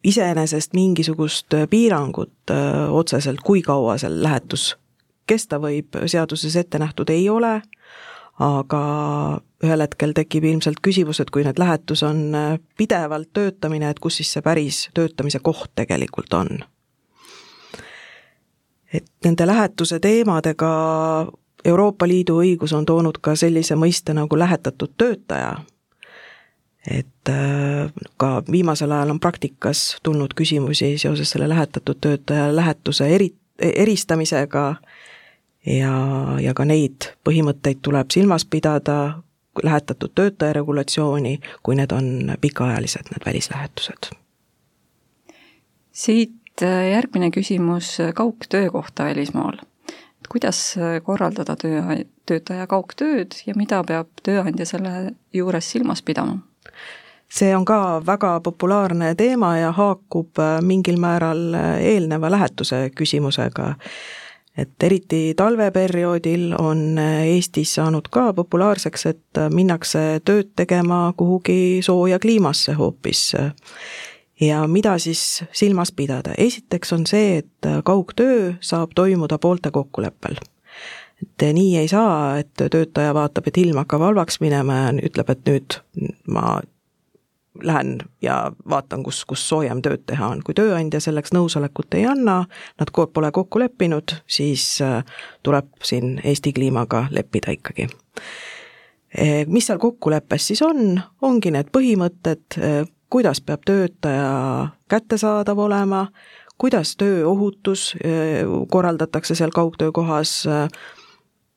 iseenesest 0.04 0.74
mingisugust 0.78 1.56
piirangut 1.70 2.54
otseselt, 2.90 3.42
kui 3.44 3.62
kaua 3.66 3.98
seal 3.98 4.22
lähetus 4.24 4.76
kesta 5.28 5.58
võib, 5.60 5.98
seaduses 6.06 6.56
ette 6.56 6.80
nähtud 6.80 7.10
ei 7.10 7.26
ole 7.30 7.62
aga 8.40 8.82
ühel 9.64 9.82
hetkel 9.82 10.14
tekib 10.14 10.46
ilmselt 10.46 10.82
küsimus, 10.86 11.20
et 11.22 11.32
kui 11.34 11.46
need 11.46 11.60
lähetus 11.60 12.04
on 12.06 12.36
äh, 12.36 12.60
pidevalt 12.78 13.32
töötamine, 13.34 13.90
et 13.90 14.00
kus 14.00 14.20
siis 14.22 14.32
see 14.36 14.46
päris 14.46 14.88
töötamise 14.94 15.40
koht 15.44 15.72
tegelikult 15.76 16.34
on. 16.34 16.60
et 18.94 19.08
nende 19.26 19.48
lähetuse 19.48 20.00
teemadega 20.00 20.70
Euroopa 21.66 22.08
Liidu 22.08 22.38
õigus 22.40 22.74
on 22.74 22.86
toonud 22.86 23.18
ka 23.22 23.36
sellise 23.36 23.76
mõiste 23.76 24.14
nagu 24.14 24.38
lähetatud 24.40 24.94
töötaja, 24.98 25.58
et 26.88 27.30
äh, 27.30 27.92
ka 28.18 28.44
viimasel 28.52 28.92
ajal 28.92 29.16
on 29.16 29.20
praktikas 29.20 29.98
tulnud 30.04 30.38
küsimusi 30.38 30.98
seoses 30.98 31.34
selle 31.34 31.50
lähetatud 31.50 31.98
töötaja 32.02 32.56
lähetuse 32.56 33.10
eri, 33.10 33.34
eristamisega 33.60 34.66
ja, 35.66 35.94
ja 36.40 36.54
ka 36.54 36.66
neid 36.66 37.12
põhimõtteid 37.28 37.82
tuleb 37.82 38.14
silmas 38.14 38.46
pidada, 38.46 39.20
lähetatud 39.64 40.12
töötaja 40.16 40.54
regulatsiooni, 40.54 41.40
kui 41.64 41.76
need 41.76 41.92
on 41.92 42.36
pikaajalised, 42.42 43.12
need 43.12 43.26
välislähetused. 43.26 44.12
siit 45.92 46.64
äh, 46.64 46.90
järgmine 46.92 47.30
küsimus 47.32 47.98
kaugtöö 48.14 48.70
kohta 48.72 49.04
välismaal. 49.04 49.58
et 49.92 50.28
kuidas 50.30 50.78
äh, 50.78 51.02
korraldada 51.04 51.56
töö, 51.56 51.82
töötaja 52.26 52.68
kaugtööd 52.68 53.32
ja 53.46 53.54
mida 53.56 53.84
peab 53.84 54.08
tööandja 54.24 54.66
selle 54.66 55.12
juures 55.34 55.72
silmas 55.72 56.02
pidama? 56.02 56.38
see 57.30 57.56
on 57.56 57.66
ka 57.66 58.02
väga 58.06 58.40
populaarne 58.40 59.16
teema 59.16 59.58
ja 59.58 59.72
haakub 59.72 60.40
äh, 60.40 60.62
mingil 60.62 61.00
määral 61.00 61.54
eelneva 61.80 62.32
lähetuse 62.32 62.90
küsimusega 62.96 63.76
et 64.58 64.84
eriti 64.84 65.34
talveperioodil 65.38 66.54
on 66.60 66.98
Eestis 67.00 67.76
saanud 67.78 68.10
ka 68.12 68.32
populaarseks, 68.34 69.06
et 69.06 69.42
minnakse 69.54 70.22
tööd 70.26 70.52
tegema 70.56 71.14
kuhugi 71.18 71.80
sooja 71.86 72.20
kliimasse 72.20 72.74
hoopis. 72.74 73.36
ja 74.42 74.68
mida 74.68 74.98
siis 74.98 75.44
silmas 75.52 75.92
pidada, 75.92 76.34
esiteks 76.38 76.94
on 76.94 77.06
see, 77.06 77.38
et 77.38 77.72
kaugtöö 77.84 78.54
saab 78.62 78.92
toimuda 78.96 79.38
poolte 79.38 79.72
kokkuleppel 79.72 80.38
et 81.22 81.54
nii 81.54 81.78
ei 81.78 81.88
saa, 81.88 82.38
et 82.38 82.54
töötaja 82.72 83.14
vaatab, 83.14 83.48
et 83.48 83.58
ilm 83.58 83.80
hakkab 83.82 84.04
halvaks 84.06 84.40
minema 84.44 84.82
ja 84.84 84.90
ütleb, 85.10 85.32
et 85.34 85.50
nüüd 85.50 85.80
ma 86.30 86.60
lähen 87.64 87.98
ja 88.22 88.52
vaatan, 88.70 89.04
kus, 89.04 89.24
kus 89.26 89.44
soojem 89.50 89.82
tööd 89.82 90.04
teha 90.06 90.28
on. 90.34 90.44
kui 90.46 90.56
tööandja 90.58 91.00
selleks 91.04 91.34
nõusolekut 91.36 91.98
ei 92.00 92.06
anna, 92.06 92.44
nad 92.80 92.92
pole 93.14 93.32
kokku 93.32 93.60
leppinud, 93.60 94.18
siis 94.28 94.82
äh, 94.82 95.04
tuleb 95.44 95.70
siin 95.84 96.20
Eesti 96.24 96.54
kliimaga 96.54 97.08
leppida 97.12 97.52
ikkagi. 97.56 97.88
E, 99.18 99.46
mis 99.48 99.68
seal 99.68 99.80
kokkuleppes 99.80 100.50
siis 100.52 100.62
on, 100.66 101.00
ongi 101.22 101.52
need 101.54 101.72
põhimõtted, 101.74 102.44
e, 102.60 102.72
kuidas 103.10 103.42
peab 103.42 103.64
töötaja 103.66 104.68
kättesaadav 104.92 105.60
olema, 105.64 106.08
kuidas 106.60 106.96
tööohutus 107.00 107.94
e, 108.02 108.44
korraldatakse 108.72 109.38
seal 109.38 109.54
kaugtöökohas, 109.56 110.42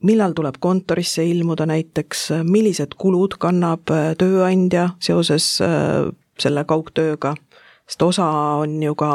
millal 0.07 0.33
tuleb 0.37 0.55
kontorisse 0.61 1.25
ilmuda 1.27 1.67
näiteks, 1.69 2.31
millised 2.49 2.89
kulud 3.01 3.35
kannab 3.41 3.91
äh, 3.93 4.15
tööandja 4.19 4.89
seoses 5.03 5.61
äh, 5.65 6.09
selle 6.41 6.65
kaugtööga, 6.65 7.35
sest 7.89 8.03
osa 8.07 8.27
on 8.63 8.83
ju 8.83 8.95
ka 8.99 9.11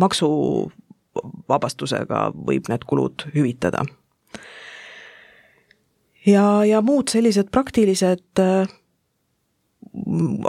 maksuvabastusega 0.00 2.32
võib 2.34 2.68
need 2.72 2.84
kulud 2.88 3.14
hüvitada. 3.34 3.80
ja, 6.26 6.64
ja 6.64 6.80
muud 6.82 7.08
sellised 7.12 7.50
praktilised 7.54 8.40
äh, 8.42 8.68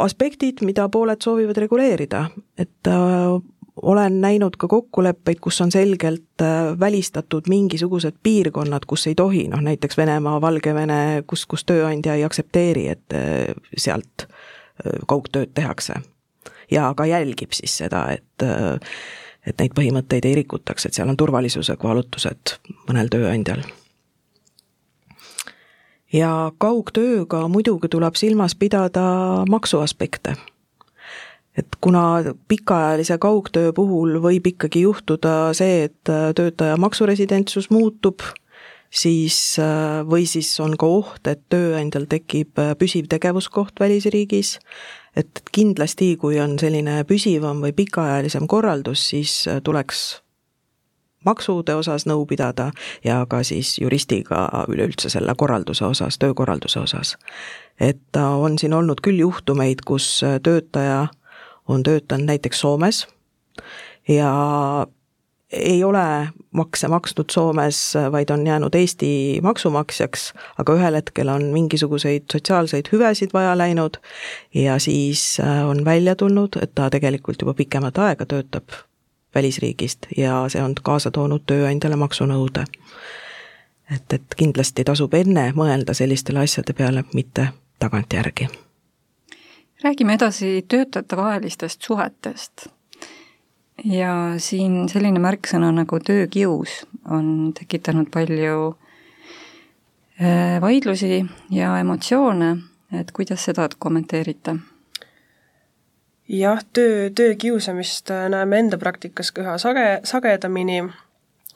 aspektid, 0.01 0.61
mida 0.65 0.89
pooled 0.89 1.21
soovivad 1.21 1.57
reguleerida, 1.61 2.29
et 2.57 2.87
olen 3.81 4.21
näinud 4.21 4.55
ka 4.57 4.67
kokkuleppeid, 4.67 5.39
kus 5.41 5.61
on 5.61 5.71
selgelt 5.71 6.41
äh, 6.41 6.79
välistatud 6.79 7.49
mingisugused 7.49 8.15
piirkonnad, 8.23 8.85
kus 8.87 9.07
ei 9.07 9.15
tohi, 9.15 9.47
noh 9.47 9.61
näiteks 9.61 9.97
Venemaa, 9.97 10.41
Valgevene, 10.41 11.23
kus, 11.27 11.45
kus 11.45 11.65
tööandja 11.65 12.15
ei 12.15 12.23
aktsepteeri, 12.23 12.87
et 12.87 13.13
äh, 13.13 13.53
sealt 13.77 14.27
äh, 14.27 14.99
kaugtööd 15.07 15.53
tehakse. 15.53 15.93
ja 16.71 16.93
ka 16.97 17.05
jälgib 17.05 17.51
siis 17.53 17.77
seda, 17.77 18.07
et 18.11 18.43
et 19.45 19.59
neid 19.61 19.75
põhimõtteid 19.77 20.25
ei 20.25 20.35
rikutaks, 20.35 20.85
et 20.85 20.93
seal 20.97 21.09
on 21.09 21.17
turvalisuse 21.17 21.75
kaalutlused 21.77 22.55
mõnel 22.87 23.09
tööandjal. 23.09 23.61
ja 26.13 26.51
kaugtööga 26.57 27.47
muidugi 27.47 27.87
tuleb 27.87 28.15
silmas 28.15 28.55
pidada 28.55 29.45
maksuaspekte 29.49 30.35
et 31.57 31.77
kuna 31.81 32.35
pikaajalise 32.47 33.17
kaugtöö 33.17 33.73
puhul 33.73 34.19
võib 34.23 34.47
ikkagi 34.51 34.81
juhtuda 34.85 35.53
see, 35.57 35.85
et 35.89 36.13
töötaja 36.35 36.77
maksuresidentsus 36.77 37.69
muutub, 37.71 38.25
siis 38.91 39.55
või 40.09 40.27
siis 40.29 40.51
on 40.63 40.75
ka 40.79 40.89
oht, 40.89 41.27
et 41.27 41.41
tööandjal 41.49 42.09
tekib 42.11 42.59
püsiv 42.79 43.07
tegevuskoht 43.11 43.79
välisriigis, 43.79 44.57
et 45.15 45.41
kindlasti, 45.51 46.15
kui 46.19 46.39
on 46.43 46.59
selline 46.59 47.03
püsivam 47.07 47.63
või 47.63 47.75
pikaajalisem 47.75 48.47
korraldus, 48.51 49.07
siis 49.13 49.43
tuleks 49.63 50.05
maksude 51.25 51.73
osas 51.75 52.05
nõu 52.05 52.25
pidada 52.29 52.69
ja 53.03 53.23
ka 53.29 53.41
siis 53.43 53.75
juristiga 53.81 54.45
üleüldse 54.69 55.09
selle 55.09 55.35
korralduse 55.37 55.85
osas, 55.85 56.19
töökorralduse 56.21 56.79
osas. 56.79 57.17
et 57.79 58.15
on 58.15 58.59
siin 58.59 58.73
olnud 58.73 59.01
küll 59.03 59.19
juhtumeid, 59.19 59.81
kus 59.85 60.21
töötaja 60.43 61.07
on 61.67 61.83
töötanud 61.83 62.25
näiteks 62.25 62.59
Soomes 62.59 63.07
ja 64.07 64.31
ei 65.51 65.83
ole 65.83 66.27
makse 66.51 66.87
maksnud 66.87 67.25
Soomes, 67.31 67.93
vaid 68.11 68.29
on 68.29 68.47
jäänud 68.47 68.75
Eesti 68.75 69.39
maksumaksjaks, 69.43 70.33
aga 70.57 70.73
ühel 70.73 70.97
hetkel 70.97 71.29
on 71.29 71.43
mingisuguseid 71.43 72.23
sotsiaalseid 72.31 72.89
hüvesid 72.91 73.33
vaja 73.33 73.57
läinud 73.57 73.97
ja 74.53 74.79
siis 74.79 75.39
äh, 75.39 75.69
on 75.69 75.85
välja 75.85 76.15
tulnud, 76.15 76.57
et 76.61 76.75
ta 76.75 76.89
tegelikult 76.89 77.41
juba 77.41 77.53
pikemat 77.53 77.97
aega 77.97 78.25
töötab 78.25 78.77
välisriigist 79.35 80.07
ja 80.17 80.45
see 80.49 80.63
on 80.63 80.75
kaasa 80.83 81.11
toonud 81.11 81.43
tööandjale 81.47 81.95
maksunõude. 81.95 82.65
et, 83.95 84.13
et 84.13 84.35
kindlasti 84.37 84.83
tasub 84.83 85.13
enne 85.13 85.51
mõelda 85.55 85.93
sellistele 85.93 86.39
asjade 86.39 86.73
peale, 86.73 87.03
mitte 87.13 87.47
tagantjärgi 87.79 88.64
räägime 89.83 90.13
edasi 90.13 90.65
töötajatevahelistest 90.67 91.81
suhetest. 91.81 92.67
ja 93.83 94.33
siin 94.37 94.89
selline 94.89 95.19
märksõna 95.19 95.71
nagu 95.75 95.99
töökius 95.99 96.85
on 97.11 97.53
tekitanud 97.53 98.07
palju 98.11 98.75
äh, 100.21 100.61
vaidlusi 100.61 101.25
ja 101.51 101.79
emotsioone, 101.79 102.55
et 102.99 103.11
kuidas 103.11 103.43
seda 103.45 103.67
kommenteerite? 103.79 104.55
jah, 106.29 106.63
töö, 106.73 107.09
töökiusamist 107.09 108.09
näeme 108.29 108.59
enda 108.59 108.77
praktikas 108.77 109.31
ka 109.31 109.43
üha 109.43 109.57
sage, 109.57 109.99
sagedamini, 110.03 110.79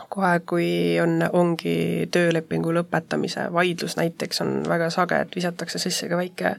kohe 0.10 0.40
kui 0.46 1.00
on, 1.02 1.24
ongi 1.34 2.08
töölepingu 2.12 2.74
lõpetamise 2.76 3.48
vaidlus 3.54 3.98
näiteks, 3.98 4.42
on 4.42 4.54
väga 4.68 4.90
sage, 4.94 5.24
et 5.24 5.36
visatakse 5.36 5.80
sisse 5.80 6.10
ka 6.10 6.20
väike 6.20 6.56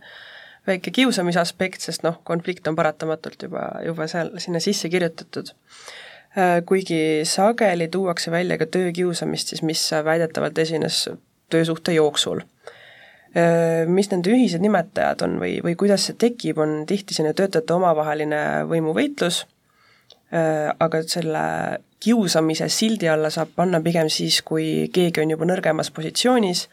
väike 0.66 0.92
kiusamise 0.94 1.40
aspekt, 1.40 1.81
sest 1.85 2.05
noh, 2.07 2.20
konflikt 2.25 2.68
on 2.68 2.77
paratamatult 2.79 3.49
juba, 3.49 3.64
juba 3.87 4.07
seal, 4.11 4.33
sinna 4.42 4.61
sisse 4.62 4.90
kirjutatud. 4.92 5.53
Äh, 6.38 6.61
kuigi 6.66 7.23
sageli 7.27 7.88
tuuakse 7.90 8.31
välja 8.31 8.59
ka 8.59 8.66
töökiusamist 8.66 9.51
siis, 9.51 9.62
mis 9.66 9.83
väidetavalt 10.05 10.59
esines 10.59 11.09
töösuhte 11.51 11.94
jooksul. 11.96 12.44
Äh, 13.37 13.87
mis 13.87 14.11
nende 14.11 14.33
ühised 14.35 14.62
nimetajad 14.62 15.25
on 15.27 15.38
või, 15.42 15.57
või 15.64 15.77
kuidas 15.79 16.09
see 16.09 16.18
tekib, 16.18 16.59
on 16.62 16.85
tihti 16.87 17.16
selline 17.16 17.35
töötajate 17.38 17.75
omavaheline 17.75 18.42
võimuvõitlus, 18.70 19.44
äh, 20.35 20.70
aga 20.79 21.03
selle 21.07 21.44
kiusamise 22.01 22.68
sildi 22.73 23.11
alla 23.11 23.31
saab 23.31 23.53
panna 23.57 23.81
pigem 23.85 24.09
siis, 24.11 24.40
kui 24.46 24.88
keegi 24.92 25.23
on 25.23 25.35
juba 25.35 25.46
nõrgemas 25.51 25.90
positsioonis, 25.94 26.68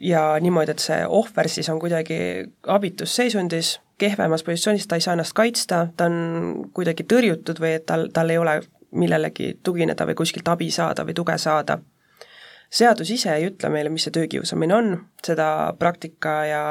ja 0.00 0.20
niimoodi, 0.40 0.70
et 0.70 0.82
see 0.82 1.00
ohver 1.08 1.48
siis 1.50 1.68
on 1.72 1.80
kuidagi 1.82 2.16
abitus 2.70 3.16
seisundis, 3.16 3.80
kehvemas 3.98 4.44
positsioonis, 4.46 4.86
ta 4.86 4.98
ei 4.98 5.04
saa 5.04 5.16
ennast 5.16 5.34
kaitsta, 5.34 5.86
ta 5.96 6.06
on 6.10 6.70
kuidagi 6.74 7.06
tõrjutud 7.10 7.60
või 7.62 7.76
et 7.78 7.86
tal, 7.86 8.08
tal 8.14 8.30
ei 8.30 8.38
ole 8.38 8.60
millelegi 8.94 9.58
tugineda 9.62 10.06
või 10.06 10.16
kuskilt 10.18 10.48
abi 10.48 10.70
saada 10.70 11.06
või 11.06 11.14
tuge 11.14 11.38
saada. 11.38 11.78
seadus 12.70 13.10
ise 13.10 13.34
ei 13.34 13.46
ütle 13.46 13.68
meile, 13.70 13.90
mis 13.90 14.02
see 14.06 14.14
töökiusamine 14.14 14.74
on, 14.74 14.96
seda 15.26 15.74
praktika 15.78 16.44
ja 16.46 16.64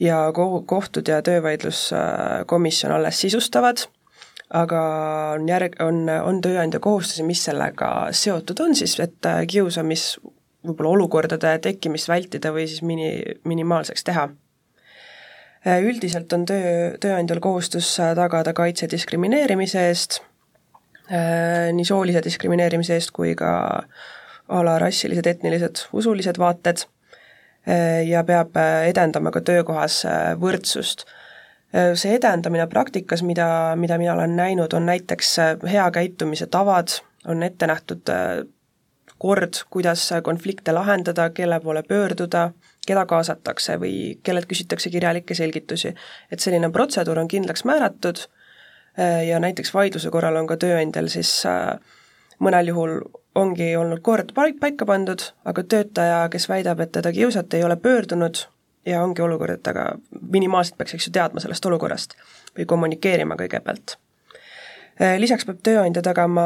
ja 0.00 0.32
kohtud 0.66 1.08
ja 1.08 1.22
töövaidluskomisjon 1.22 2.92
alles 2.92 3.20
sisustavad, 3.20 3.86
aga 4.50 4.80
on 5.34 5.48
järg, 5.48 5.76
on, 5.80 6.08
on 6.08 6.40
tööandja 6.40 6.80
kohustusi, 6.80 7.22
mis 7.22 7.44
sellega 7.44 8.08
seotud 8.10 8.60
on 8.60 8.74
siis, 8.74 8.98
et 9.00 9.30
kiusamis 9.48 10.18
võib-olla 10.64 10.96
olukordade 10.96 11.58
tekkimist 11.64 12.08
vältida 12.08 12.52
või 12.54 12.66
siis 12.70 12.82
mini, 12.86 13.10
minimaalseks 13.44 14.04
teha. 14.04 14.28
Äh, 15.64 15.80
üldiselt 15.84 16.32
on 16.36 16.44
töö, 16.48 16.92
tööandjal 17.00 17.40
kohustus 17.44 17.94
tagada 17.96 18.52
kaitse 18.56 18.88
diskrimineerimise 18.90 19.86
eest, 19.88 20.20
äh, 21.08 21.70
nii 21.72 21.86
soolise 21.88 22.20
diskrimineerimise 22.24 22.98
eest 22.98 23.14
kui 23.16 23.32
ka 23.38 23.52
a 24.44 24.60
la 24.60 24.74
rassilised, 24.76 25.26
etnilised, 25.26 25.86
usulised 25.96 26.36
vaated 26.40 26.84
äh, 26.84 28.02
ja 28.04 28.24
peab 28.28 28.58
edendama 28.88 29.32
ka 29.32 29.40
töökohas 29.40 30.02
võrdsust. 30.40 31.06
see 31.74 32.12
edendamine 32.14 32.68
praktikas, 32.70 33.24
mida, 33.26 33.74
mida 33.74 33.96
mina 33.98 34.12
olen 34.12 34.36
näinud, 34.36 34.76
on 34.78 34.84
näiteks 34.86 35.32
hea 35.66 35.86
käitumise 35.90 36.46
tavad, 36.46 36.92
on 37.26 37.42
ette 37.42 37.66
nähtud 37.66 38.12
kord, 39.24 39.62
kuidas 39.72 40.10
konflikte 40.22 40.72
lahendada, 40.76 41.30
kelle 41.32 41.56
poole 41.64 41.82
pöörduda, 41.88 42.50
keda 42.86 43.06
kaasatakse 43.08 43.78
või 43.80 43.94
kellelt 44.22 44.48
küsitakse 44.50 44.92
kirjalikke 44.92 45.34
selgitusi. 45.34 45.94
et 46.32 46.40
selline 46.40 46.68
protseduur 46.72 47.18
on 47.18 47.28
kindlaks 47.28 47.64
määratud 47.64 48.20
äh, 48.26 49.24
ja 49.28 49.40
näiteks 49.40 49.74
vaidluse 49.74 50.10
korral 50.10 50.36
on 50.36 50.46
ka 50.46 50.56
tööandjal 50.60 51.08
siis 51.08 51.32
äh, 51.48 51.78
mõnel 52.38 52.68
juhul 52.68 53.00
ongi 53.34 53.72
olnud 53.76 54.04
kord 54.04 54.34
paika 54.36 54.86
pandud, 54.86 55.24
aga 55.44 55.62
töötaja, 55.62 56.28
kes 56.28 56.48
väidab, 56.48 56.84
et 56.84 56.92
teda 56.92 57.12
kiusati, 57.12 57.56
ei 57.56 57.64
ole 57.64 57.76
pöördunud 57.76 58.44
ja 58.86 59.02
ongi 59.02 59.24
olukord, 59.24 59.56
et 59.56 59.72
aga 59.72 59.88
minimaalselt 60.20 60.78
peaks, 60.78 60.94
eks 60.94 61.08
ju, 61.08 61.16
teadma 61.16 61.40
sellest 61.40 61.66
olukorrast 61.66 62.18
või 62.58 62.68
kommunikeerima 62.68 63.40
kõigepealt 63.40 63.96
lisaks 65.18 65.46
peab 65.48 65.62
tööandja 65.66 66.02
tagama 66.06 66.44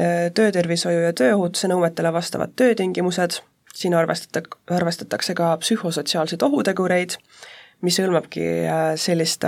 äh, 0.00 0.30
töötervishoiu 0.34 1.04
ja 1.04 1.12
tööohutuse 1.16 1.68
nõuetele 1.68 2.12
vastavad 2.12 2.54
töötingimused, 2.56 3.40
siin 3.74 3.94
arvestata, 3.94 4.42
arvestatakse 4.72 5.36
ka 5.36 5.52
psühhosotsiaalseid 5.60 6.42
ohutegureid, 6.46 7.18
mis 7.84 8.00
hõlmabki 8.00 8.46
äh, 8.64 8.80
sellist 9.00 9.44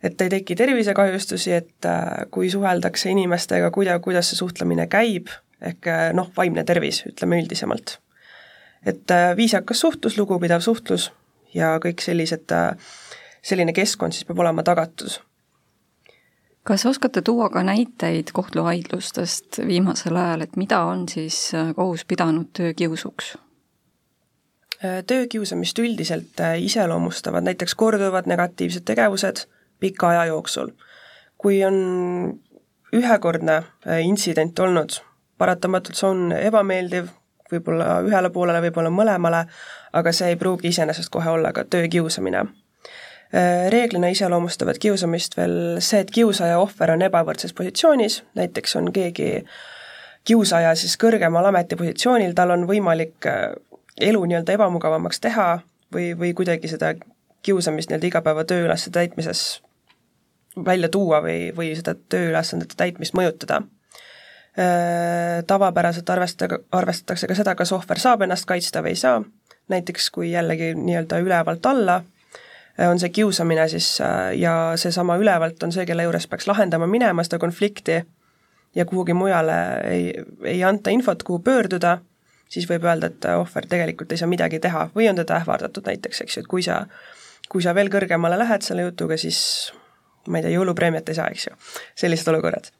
et 0.00 0.20
ei 0.24 0.32
teki 0.32 0.56
tervisekahjustusi, 0.56 1.52
et 1.52 1.88
kui 2.32 2.48
suheldakse 2.50 3.10
inimestega, 3.12 3.68
kuida-, 3.70 3.98
kuidas 4.00 4.32
see 4.32 4.40
suhtlemine 4.40 4.86
käib, 4.88 5.28
ehk 5.60 5.90
noh, 6.16 6.30
vaimne 6.36 6.64
tervis, 6.64 7.02
ütleme 7.10 7.42
üldisemalt. 7.42 7.98
et 8.88 9.12
viisakas 9.36 9.80
suhtlus, 9.80 10.16
lugupidav 10.16 10.64
suhtlus 10.64 11.10
ja 11.52 11.74
kõik 11.84 12.00
sellised, 12.00 12.48
selline 13.44 13.76
keskkond 13.76 14.16
siis 14.16 14.24
peab 14.24 14.40
olema 14.40 14.64
tagatud 14.64 15.20
kas 16.70 16.86
oskate 16.86 17.22
tuua 17.22 17.48
ka 17.50 17.62
näiteid 17.66 18.30
kohtuvaidlustest 18.32 19.58
viimasel 19.66 20.16
ajal, 20.16 20.44
et 20.44 20.56
mida 20.56 20.78
on 20.86 21.08
siis 21.08 21.38
äh, 21.54 21.72
kohus 21.74 22.04
pidanud 22.04 22.52
töökiusuks? 22.54 23.32
Äh, 24.84 25.00
töökiusamist 25.06 25.78
üldiselt 25.78 26.40
äh, 26.40 26.60
iseloomustavad 26.62 27.42
näiteks 27.42 27.74
korduvad 27.74 28.30
negatiivsed 28.30 28.86
tegevused 28.86 29.42
pika 29.80 30.08
aja 30.08 30.24
jooksul. 30.30 30.70
kui 31.38 31.64
on 31.64 31.76
ühekordne 32.92 33.62
intsident 34.04 34.58
olnud, 34.58 35.00
paratamatult 35.38 35.96
see 35.96 36.08
on 36.08 36.32
ebameeldiv, 36.36 37.06
võib-olla 37.52 38.02
ühele 38.04 38.30
poolele, 38.30 38.60
võib-olla 38.66 38.90
mõlemale, 38.92 39.46
aga 39.92 40.12
see 40.12 40.28
ei 40.34 40.36
pruugi 40.36 40.68
iseenesest 40.68 41.08
kohe 41.10 41.30
olla 41.30 41.52
ka 41.56 41.64
töökiusamine 41.64 42.44
reeglina 43.70 44.08
iseloomustavad 44.10 44.78
kiusamist 44.82 45.36
veel 45.38 45.52
see, 45.78 46.00
et 46.02 46.10
kiusaja 46.10 46.56
ja 46.56 46.62
ohver 46.62 46.90
on 46.96 47.04
ebavõrdses 47.06 47.54
positsioonis, 47.54 48.22
näiteks 48.34 48.74
on 48.80 48.90
keegi 48.92 49.28
kiusaja 50.24 50.74
siis 50.74 50.96
kõrgemal 51.00 51.48
ametipositsioonil, 51.50 52.34
tal 52.36 52.54
on 52.54 52.66
võimalik 52.68 53.26
äh, 53.28 53.52
elu 54.00 54.22
nii-öelda 54.24 54.56
ebamugavamaks 54.56 55.20
teha 55.20 55.48
või, 55.94 56.12
või 56.18 56.34
kuidagi 56.36 56.68
seda 56.68 56.94
kiusamist 57.42 57.90
nii-öelda 57.90 58.10
igapäeva 58.10 58.44
tööülesande 58.44 58.98
täitmises 58.98 59.60
välja 60.66 60.90
tuua 60.92 61.22
või, 61.24 61.50
või 61.56 61.72
seda 61.78 61.94
tööülesandete 61.94 62.76
täitmist 62.76 63.14
mõjutada. 63.16 63.62
Äh, 64.58 65.40
tavapäraselt 65.46 66.10
arvestada, 66.10 66.58
arvestatakse 66.72 67.30
ka 67.30 67.38
seda, 67.38 67.54
kas 67.54 67.72
ohver 67.72 68.02
saab 68.02 68.26
ennast 68.26 68.48
kaitsta 68.50 68.82
või 68.84 68.96
ei 68.96 69.02
saa, 69.02 69.22
näiteks 69.70 70.10
kui 70.10 70.32
jällegi 70.32 70.74
nii-öelda 70.74 71.20
ülevalt 71.22 71.66
alla 71.70 72.00
on 72.78 73.00
see 73.00 73.12
kiusamine 73.14 73.68
siis 73.68 73.88
äh, 74.04 74.34
ja 74.38 74.72
seesama 74.76 75.16
ülevalt 75.20 75.62
on 75.62 75.72
see, 75.72 75.86
kelle 75.86 76.06
juures 76.06 76.26
peaks 76.30 76.46
lahendama 76.48 76.86
minema 76.86 77.24
seda 77.26 77.38
konflikti 77.38 78.02
ja 78.74 78.84
kuhugi 78.86 79.14
mujale 79.14 79.56
ei, 79.84 80.12
ei 80.44 80.64
anta 80.64 80.90
infot, 80.94 81.22
kuhu 81.26 81.42
pöörduda, 81.44 81.98
siis 82.48 82.68
võib 82.70 82.84
öelda, 82.86 83.10
et 83.10 83.30
ohver 83.34 83.66
tegelikult 83.66 84.12
ei 84.12 84.20
saa 84.20 84.30
midagi 84.30 84.60
teha. 84.62 84.88
Või 84.94 85.08
on 85.10 85.18
teda 85.18 85.40
ähvardatud 85.40 85.86
näiteks, 85.90 86.22
eks 86.22 86.36
ju, 86.36 86.44
et 86.44 86.50
kui 86.50 86.62
sa 86.62 86.84
kui 87.50 87.64
sa 87.64 87.74
veel 87.74 87.90
kõrgemale 87.90 88.38
lähed 88.38 88.62
selle 88.64 88.86
jutuga, 88.86 89.18
siis 89.18 89.40
ma 90.30 90.38
ei 90.38 90.46
tea, 90.46 90.54
jõulupreemiat 90.54 91.10
ei 91.10 91.18
saa, 91.18 91.30
eks 91.32 91.48
ju, 91.48 91.56
sellised 91.98 92.30
olukorrad. 92.30 92.70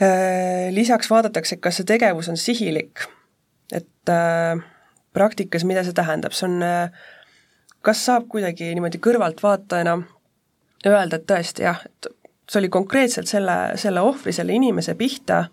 Äh, 0.00 0.70
lisaks 0.74 1.10
vaadatakse, 1.12 1.60
kas 1.62 1.78
see 1.78 1.88
tegevus 1.88 2.30
on 2.32 2.40
sihilik, 2.40 3.04
et 3.76 4.10
äh, 4.10 4.58
praktikas, 5.14 5.66
mida 5.68 5.84
see 5.86 5.94
tähendab, 5.96 6.34
see 6.34 6.48
on 6.48 6.64
äh, 6.66 7.06
kas 7.82 8.04
saab 8.06 8.28
kuidagi 8.28 8.72
niimoodi 8.74 9.00
kõrvaltvaatajana 9.02 9.96
öelda, 10.86 11.16
et 11.16 11.26
tõesti 11.28 11.64
jah, 11.64 11.80
et 11.86 12.10
see 12.50 12.60
oli 12.60 12.68
konkreetselt 12.72 13.30
selle, 13.30 13.56
selle 13.80 14.02
ohvri, 14.04 14.32
selle 14.32 14.54
inimese 14.56 14.94
pihta, 14.98 15.44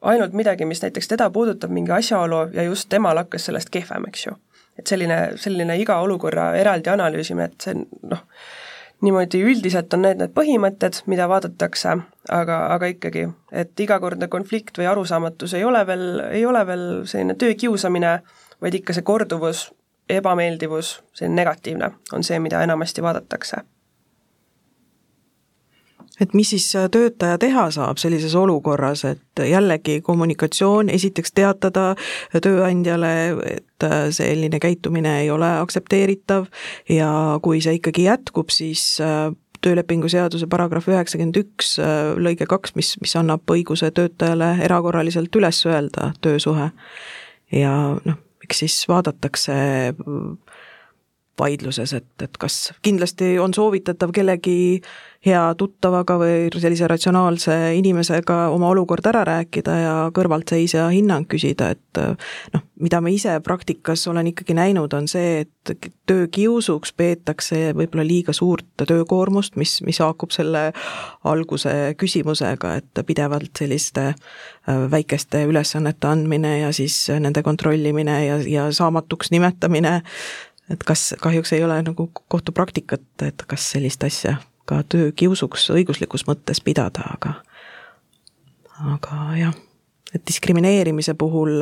ainult 0.00 0.32
midagi, 0.36 0.64
mis 0.68 0.82
näiteks 0.82 1.08
teda 1.08 1.30
puudutab, 1.30 1.72
mingi 1.72 1.92
asjaolu 1.92 2.46
ja 2.52 2.64
just 2.66 2.88
temal 2.88 3.18
hakkas 3.20 3.48
sellest 3.48 3.70
kehvem, 3.70 4.08
eks 4.08 4.26
ju. 4.26 4.36
et 4.78 4.86
selline, 4.86 5.20
selline 5.36 5.76
iga 5.76 5.98
olukorra 6.00 6.54
eraldi 6.56 6.88
analüüsimine, 6.88 7.50
et 7.50 7.64
see 7.66 7.74
noh, 8.08 8.22
niimoodi 9.04 9.42
üldiselt 9.44 9.92
on 9.96 10.04
need 10.04 10.20
need 10.20 10.32
põhimõtted, 10.36 11.02
mida 11.10 11.26
vaadatakse, 11.28 11.96
aga, 12.28 12.58
aga 12.76 12.92
ikkagi, 12.94 13.26
et 13.52 13.80
igakordne 13.80 14.28
konflikt 14.32 14.80
või 14.80 14.88
arusaamatus 14.92 15.56
ei 15.58 15.64
ole 15.64 15.82
veel, 15.88 16.06
ei 16.30 16.46
ole 16.46 16.64
veel 16.66 16.86
selline 17.08 17.36
töökiusamine, 17.40 18.14
vaid 18.60 18.76
ikka 18.80 18.96
see 18.96 19.04
korduvus, 19.04 19.68
ebameeldivus, 20.16 21.02
selline 21.14 21.42
negatiivne 21.42 21.90
on 22.12 22.24
see, 22.24 22.38
mida 22.38 22.62
enamasti 22.62 23.02
vaadatakse 23.02 23.62
et 26.20 26.34
mis 26.34 26.50
siis 26.52 26.66
töötaja 26.92 27.38
teha 27.40 27.66
saab 27.72 28.00
sellises 28.00 28.34
olukorras, 28.36 29.04
et 29.08 29.42
jällegi 29.48 30.00
kommunikatsioon, 30.04 30.90
esiteks 30.92 31.32
teatada 31.32 31.94
tööandjale, 32.42 33.12
et 33.54 33.88
selline 34.12 34.60
käitumine 34.60 35.20
ei 35.22 35.30
ole 35.32 35.48
aktsepteeritav 35.62 36.50
ja 36.88 37.10
kui 37.42 37.62
see 37.64 37.78
ikkagi 37.80 38.04
jätkub, 38.08 38.52
siis 38.52 39.00
töölepingu 39.60 40.08
seaduse 40.08 40.48
paragrahv 40.50 40.88
üheksakümmend 40.92 41.36
üks 41.40 41.76
lõige 42.20 42.48
kaks, 42.48 42.74
mis, 42.76 42.94
mis 43.00 43.16
annab 43.16 43.48
õiguse 43.52 43.90
töötajale 43.96 44.54
erakorraliselt 44.64 45.36
üles 45.36 45.64
öelda 45.68 46.12
töösuhe. 46.24 46.70
ja 47.52 47.72
noh, 48.04 48.20
eks 48.50 48.64
siis 48.64 48.76
vaadatakse 48.90 49.54
vaidluses, 51.40 51.94
et, 51.96 52.10
et 52.22 52.40
kas 52.40 52.70
kindlasti 52.84 53.36
on 53.42 53.54
soovitatav 53.56 54.12
kellegi 54.14 54.80
hea 55.26 55.42
tuttavaga 55.58 56.16
või 56.20 56.48
sellise 56.54 56.88
ratsionaalse 56.88 57.54
inimesega 57.76 58.46
oma 58.54 58.70
olukord 58.72 59.04
ära 59.10 59.20
rääkida 59.28 59.74
ja 59.76 59.94
kõrvaltseisja 60.16 60.86
hinnang 60.94 61.28
küsida, 61.28 61.74
et 61.74 62.00
noh, 62.54 62.62
mida 62.80 63.02
ma 63.04 63.12
ise 63.12 63.34
praktikas 63.44 64.06
olen 64.08 64.30
ikkagi 64.32 64.56
näinud, 64.56 64.94
on 64.96 65.08
see, 65.12 65.44
et 65.44 65.90
töökiusuks 66.08 66.94
peetakse 66.96 67.74
võib-olla 67.76 68.06
liiga 68.08 68.32
suurt 68.32 68.64
töökoormust, 68.80 69.58
mis, 69.60 69.76
mis 69.84 70.00
haakub 70.00 70.32
selle 70.32 70.70
alguse 71.28 71.74
küsimusega, 72.00 72.78
et 72.80 73.04
pidevalt 73.06 73.60
selliste 73.60 74.06
äh, 74.14 74.86
väikeste 74.90 75.44
ülesannete 75.50 76.08
andmine 76.08 76.58
ja 76.62 76.72
siis 76.72 76.96
nende 77.20 77.44
kontrollimine 77.44 78.16
ja, 78.24 78.40
ja 78.46 78.70
saamatuks 78.72 79.30
nimetamine 79.36 80.00
et 80.70 80.84
kas 80.86 81.14
kahjuks 81.20 81.52
ei 81.56 81.64
ole 81.64 81.80
nagu 81.82 82.10
kohtupraktikat, 82.14 83.06
et 83.26 83.44
kas 83.50 83.70
sellist 83.74 84.04
asja 84.06 84.36
ka 84.70 84.82
töökiusuks 84.86 85.70
õiguslikus 85.74 86.26
mõttes 86.28 86.62
pidada, 86.64 87.06
aga 87.16 87.34
aga 88.94 89.18
jah, 89.36 89.56
et 90.14 90.22
diskrimineerimise 90.26 91.14
puhul 91.18 91.60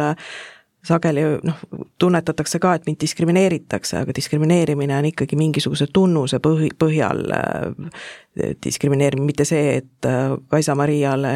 sageli 0.89 1.21
noh, 1.45 1.59
tunnetatakse 1.99 2.59
ka, 2.59 2.73
et 2.75 2.87
mind 2.87 3.01
diskrimineeritakse, 3.01 3.99
aga 4.03 4.15
diskrimineerimine 4.17 4.97
on 4.97 5.09
ikkagi 5.11 5.37
mingisuguse 5.37 5.89
tunnuse 5.93 6.41
põhi, 6.45 6.71
põhjal 6.79 7.23
äh, 7.37 8.01
diskrimineerimine, 8.65 9.29
mitte 9.29 9.45
see, 9.49 9.79
et 9.83 10.09
äh, 10.09 10.33
Kaisa-Mariale 10.49 11.33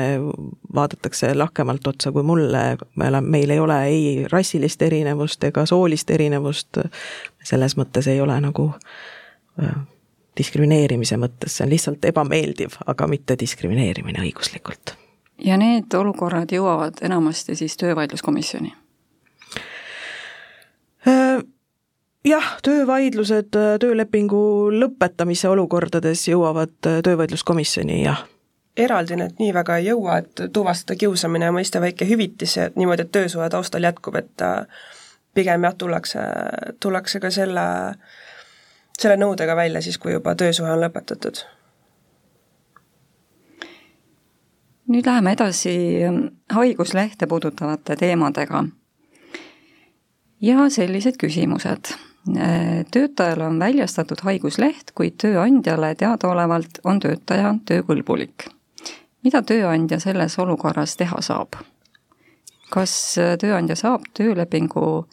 vaadatakse 0.75 1.35
lahkemalt 1.37 1.87
otsa 1.93 2.13
kui 2.13 2.25
mulle, 2.27 2.65
me 2.97 3.09
oleme, 3.09 3.37
meil 3.37 3.53
ei 3.53 3.61
ole 3.61 3.79
ei 3.91 4.27
rassilist 4.33 4.83
erinevust 4.83 5.45
ega 5.51 5.67
soolist 5.69 6.11
erinevust, 6.11 6.81
selles 7.45 7.77
mõttes 7.77 8.09
ei 8.09 8.21
ole 8.25 8.41
nagu 8.41 8.71
äh, 8.73 9.81
diskrimineerimise 10.39 11.21
mõttes, 11.21 11.59
see 11.59 11.67
on 11.67 11.75
lihtsalt 11.75 12.05
ebameeldiv, 12.09 12.81
aga 12.87 13.09
mitte 13.09 13.37
diskrimineerimine 13.41 14.25
õiguslikult. 14.25 14.97
ja 15.45 15.59
need 15.61 15.93
olukorrad 15.99 16.53
jõuavad 16.55 17.03
enamasti 17.05 17.57
siis 17.59 17.77
töövaidluskomisjoni 17.77 18.79
Äh, 21.07 21.43
jah, 22.25 22.59
töövaidlused 22.63 23.57
äh, 23.57 23.79
töölepingu 23.81 24.71
lõpetamise 24.75 25.49
olukordades 25.49 26.29
jõuavad 26.29 26.75
äh, 26.87 27.01
töövaidluskomisjoni, 27.05 28.03
jah. 28.05 28.25
eraldi 28.77 29.17
need 29.21 29.39
nii 29.39 29.55
väga 29.55 29.77
ei 29.77 29.91
jõua, 29.91 30.19
et 30.23 30.45
tuvastada 30.53 30.97
kiusamine 30.99 31.51
ja 31.51 31.55
mõista 31.55 31.81
väike 31.81 32.09
hüvitis, 32.09 32.57
et 32.57 32.77
niimoodi, 32.77 33.07
et 33.07 33.13
töösuhe 33.13 33.49
taustal 33.51 33.85
jätkub, 33.85 34.17
et 34.17 34.45
pigem 35.35 35.65
jah, 35.65 35.75
tullakse, 35.79 36.21
tullakse 36.81 37.21
ka 37.21 37.31
selle, 37.31 37.65
selle 38.99 39.19
nõudega 39.21 39.57
välja 39.57 39.83
siis, 39.83 39.99
kui 39.99 40.15
juba 40.17 40.35
töösuhe 40.35 40.73
on 40.73 40.81
lõpetatud 40.81 41.45
nüüd 44.93 45.07
läheme 45.07 45.33
edasi 45.33 45.73
haiguslehte 46.53 47.27
puudutavate 47.27 47.97
teemadega 47.97 48.65
ja 50.43 50.69
sellised 50.69 51.17
küsimused. 51.21 51.95
Töötajale 52.95 53.47
on 53.47 53.59
väljastatud 53.59 54.21
haigusleht, 54.23 54.93
kuid 54.95 55.17
tööandjale 55.19 55.95
teadaolevalt 55.99 56.79
on 56.85 57.01
töötaja 57.03 57.55
töökõlbulik. 57.67 58.47
mida 59.23 59.43
tööandja 59.43 60.01
selles 60.01 60.39
olukorras 60.39 60.97
teha 60.97 61.21
saab? 61.21 61.59
kas 62.71 63.19
tööandja 63.41 63.77
saab 63.77 64.07
töölepingu 64.15 65.07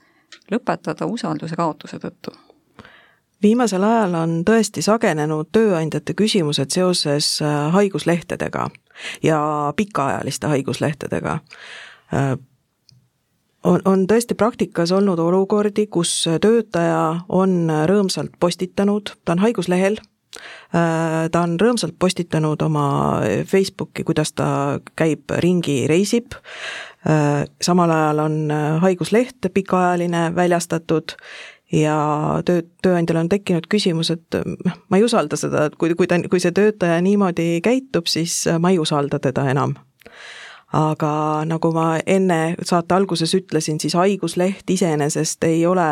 lõpetada 0.52 1.06
usalduse 1.06 1.56
kaotuse 1.56 1.98
tõttu? 2.00 2.36
viimasel 3.42 3.84
ajal 3.84 4.16
on 4.20 4.36
tõesti 4.48 4.84
sagenenud 4.84 5.50
tööandjate 5.56 6.14
küsimused 6.14 6.74
seoses 6.76 7.38
äh, 7.42 7.72
haiguslehtedega 7.74 8.70
ja 9.24 9.40
pikaajaliste 9.76 10.48
haiguslehtedega 10.48 11.40
äh, 11.40 12.34
on, 13.64 13.82
on 13.86 14.06
tõesti 14.10 14.38
praktikas 14.38 14.92
olnud 14.96 15.20
olukordi, 15.20 15.88
kus 15.92 16.14
töötaja 16.42 17.26
on 17.30 17.68
rõõmsalt 17.90 18.38
postitanud, 18.40 19.14
ta 19.26 19.36
on 19.36 19.44
haiguslehel, 19.44 20.00
äh, 20.76 21.28
ta 21.32 21.44
on 21.44 21.58
rõõmsalt 21.62 21.98
postitanud 22.00 22.62
oma 22.66 22.88
Facebooki, 23.48 24.06
kuidas 24.08 24.34
ta 24.34 24.80
käib 25.00 25.32
ringi, 25.44 25.84
reisib, 25.92 26.38
äh, 27.08 27.46
samal 27.62 27.92
ajal 27.96 28.26
on 28.26 28.42
haigusleht 28.86 29.52
pikaajaline 29.54 30.30
väljastatud 30.36 31.18
ja 31.72 31.98
töö, 32.46 32.64
tööandjal 32.82 33.24
on 33.24 33.30
tekkinud 33.30 33.68
küsimus, 33.70 34.10
et 34.14 34.40
noh, 34.66 34.80
ma 34.90 34.98
ei 34.98 35.06
usalda 35.06 35.38
seda, 35.38 35.68
et 35.70 35.76
kui, 35.78 35.94
kui 35.98 36.08
ta, 36.10 36.18
kui 36.30 36.42
see 36.42 36.56
töötaja 36.56 36.98
niimoodi 37.06 37.60
käitub, 37.66 38.10
siis 38.10 38.42
ma 38.60 38.72
ei 38.74 38.80
usalda 38.82 39.20
teda 39.22 39.46
enam 39.52 39.76
aga 40.74 41.46
nagu 41.50 41.72
ma 41.74 41.98
enne 42.06 42.56
saate 42.64 42.96
alguses 42.96 43.34
ütlesin, 43.34 43.80
siis 43.80 43.96
haigusleht 43.98 44.70
iseenesest 44.70 45.44
ei 45.44 45.66
ole 45.66 45.90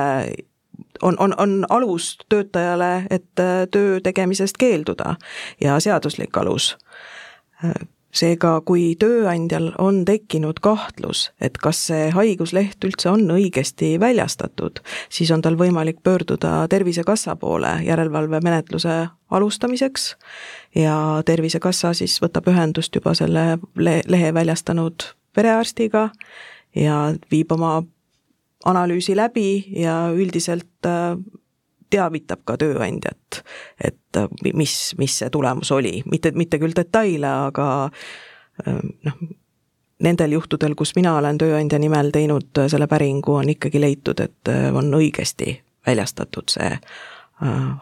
on, 1.02 1.16
on, 1.20 1.34
on 1.38 1.66
alus 1.70 2.18
töötajale, 2.30 3.08
et 3.10 3.30
töö 3.72 4.00
tegemisest 4.04 4.58
keelduda 4.58 5.16
ja 5.62 5.80
seaduslik 5.80 6.38
alus 6.38 6.76
seega, 8.18 8.54
kui 8.66 8.96
tööandjal 9.00 9.72
on 9.82 10.04
tekkinud 10.08 10.60
kahtlus, 10.64 11.28
et 11.42 11.58
kas 11.62 11.80
see 11.90 12.10
haigusleht 12.16 12.84
üldse 12.88 13.12
on 13.12 13.26
õigesti 13.36 13.96
väljastatud, 14.02 14.82
siis 15.14 15.32
on 15.36 15.44
tal 15.46 15.58
võimalik 15.60 16.02
pöörduda 16.04 16.68
Tervisekassa 16.72 17.36
poole 17.40 17.78
järelevalvemenetluse 17.86 18.98
alustamiseks 19.30 20.10
ja 20.76 20.98
Tervisekassa 21.26 21.94
siis 21.98 22.18
võtab 22.24 22.50
ühendust 22.52 22.96
juba 22.96 23.14
selle 23.18 23.60
lehe 23.78 24.34
väljastanud 24.34 25.12
perearstiga 25.38 26.10
ja 26.76 27.02
viib 27.32 27.52
oma 27.54 27.82
analüüsi 28.66 29.16
läbi 29.16 29.68
ja 29.78 30.08
üldiselt 30.16 30.88
teavitab 31.90 32.44
ka 32.46 32.58
tööandjat, 32.60 33.42
et 33.84 34.20
äh, 34.20 34.30
mis, 34.54 34.78
mis 34.98 35.18
see 35.22 35.30
tulemus 35.34 35.72
oli, 35.76 36.02
mitte, 36.12 36.32
mitte 36.36 36.60
küll 36.62 36.76
detaile, 36.76 37.30
aga 37.50 37.68
äh, 37.88 38.82
noh, 39.08 39.22
nendel 40.04 40.38
juhtudel, 40.38 40.76
kus 40.78 40.94
mina 40.98 41.16
olen 41.18 41.40
tööandja 41.42 41.80
nimel 41.82 42.12
teinud 42.16 42.64
äh, 42.64 42.70
selle 42.72 42.90
päringu, 42.92 43.40
on 43.40 43.54
ikkagi 43.56 43.82
leitud, 43.82 44.22
et 44.24 44.54
on 44.74 44.94
õigesti 44.98 45.58
väljastatud 45.88 46.52
see 46.52 46.76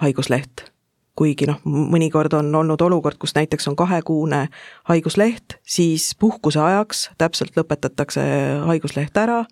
haigusleht. 0.02 0.70
kuigi 1.16 1.46
noh, 1.48 1.62
mõnikord 1.64 2.34
on 2.36 2.50
olnud 2.60 2.82
olukord, 2.84 3.16
kus 3.16 3.32
näiteks 3.38 3.70
on 3.72 3.76
kahekuune 3.80 4.50
haigusleht, 4.90 5.56
siis 5.64 6.10
puhkuse 6.20 6.60
ajaks 6.60 7.06
täpselt 7.18 7.56
lõpetatakse 7.56 8.22
haigusleht 8.68 9.16
ära 9.18 9.46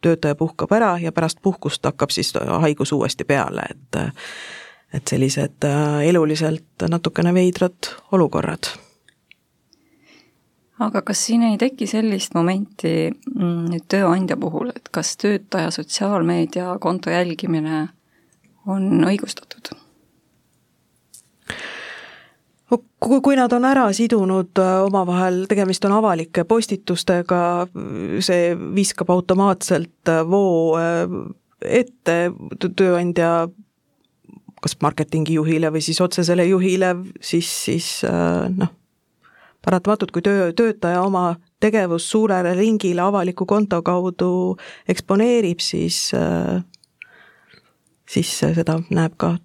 töötaja 0.00 0.34
puhkab 0.34 0.72
ära 0.72 0.92
ja 1.02 1.12
pärast 1.12 1.38
puhkust 1.42 1.84
hakkab 1.84 2.10
siis 2.10 2.32
haigus 2.60 2.92
uuesti 2.92 3.24
peale, 3.24 3.68
et 3.70 4.02
et 4.94 5.08
sellised 5.08 5.64
eluliselt 6.08 6.88
natukene 6.88 7.34
veidrad 7.36 7.90
olukorrad 8.12 8.70
aga 10.78 11.02
kas 11.02 11.26
siin 11.26 11.42
ei 11.42 11.58
teki 11.58 11.86
sellist 11.90 12.34
momenti 12.38 12.92
mm, 13.10 13.66
nüüd 13.72 13.86
tööandja 13.90 14.38
puhul, 14.40 14.70
et 14.74 14.88
kas 14.94 15.16
töötaja 15.20 15.70
sotsiaalmeediakonto 15.74 17.10
jälgimine 17.10 17.88
on 18.66 19.04
õigustatud? 19.08 19.74
Kui, 22.68 23.36
nad 23.36 23.52
on 23.56 23.64
ära 23.68 23.86
sidunud 23.96 24.60
äh, 24.60 24.74
omavahel, 24.84 25.44
tegemist 25.48 25.84
on 25.88 25.96
avalike 25.98 26.44
postitustega, 26.48 27.40
see 28.24 28.52
viskab 28.76 29.12
automaatselt 29.14 30.12
äh, 30.12 30.24
voo 30.28 30.76
äh, 30.78 31.06
ette 31.64 32.18
tööandja 32.68 33.48
kas 34.58 34.74
marketingijuhile 34.82 35.70
või 35.70 35.82
siis 35.86 36.00
otsesele 36.02 36.44
juhile, 36.48 36.90
siis, 37.22 37.46
siis 37.46 37.88
noh, 38.02 38.72
paratamatult, 39.62 40.10
kui 40.10 40.22
töö, 40.26 40.48
töötaja 40.50 41.04
oma 41.06 41.36
tegevust 41.62 42.10
suurele 42.10 42.56
ringile 42.58 43.04
avaliku 43.04 43.46
konto 43.46 43.78
kaudu 43.86 44.56
eksponeerib, 44.90 45.62
siis, 45.62 46.00
siis 48.10 48.34
seda 48.42 48.80
näeb 48.90 49.14
ka 49.14 49.36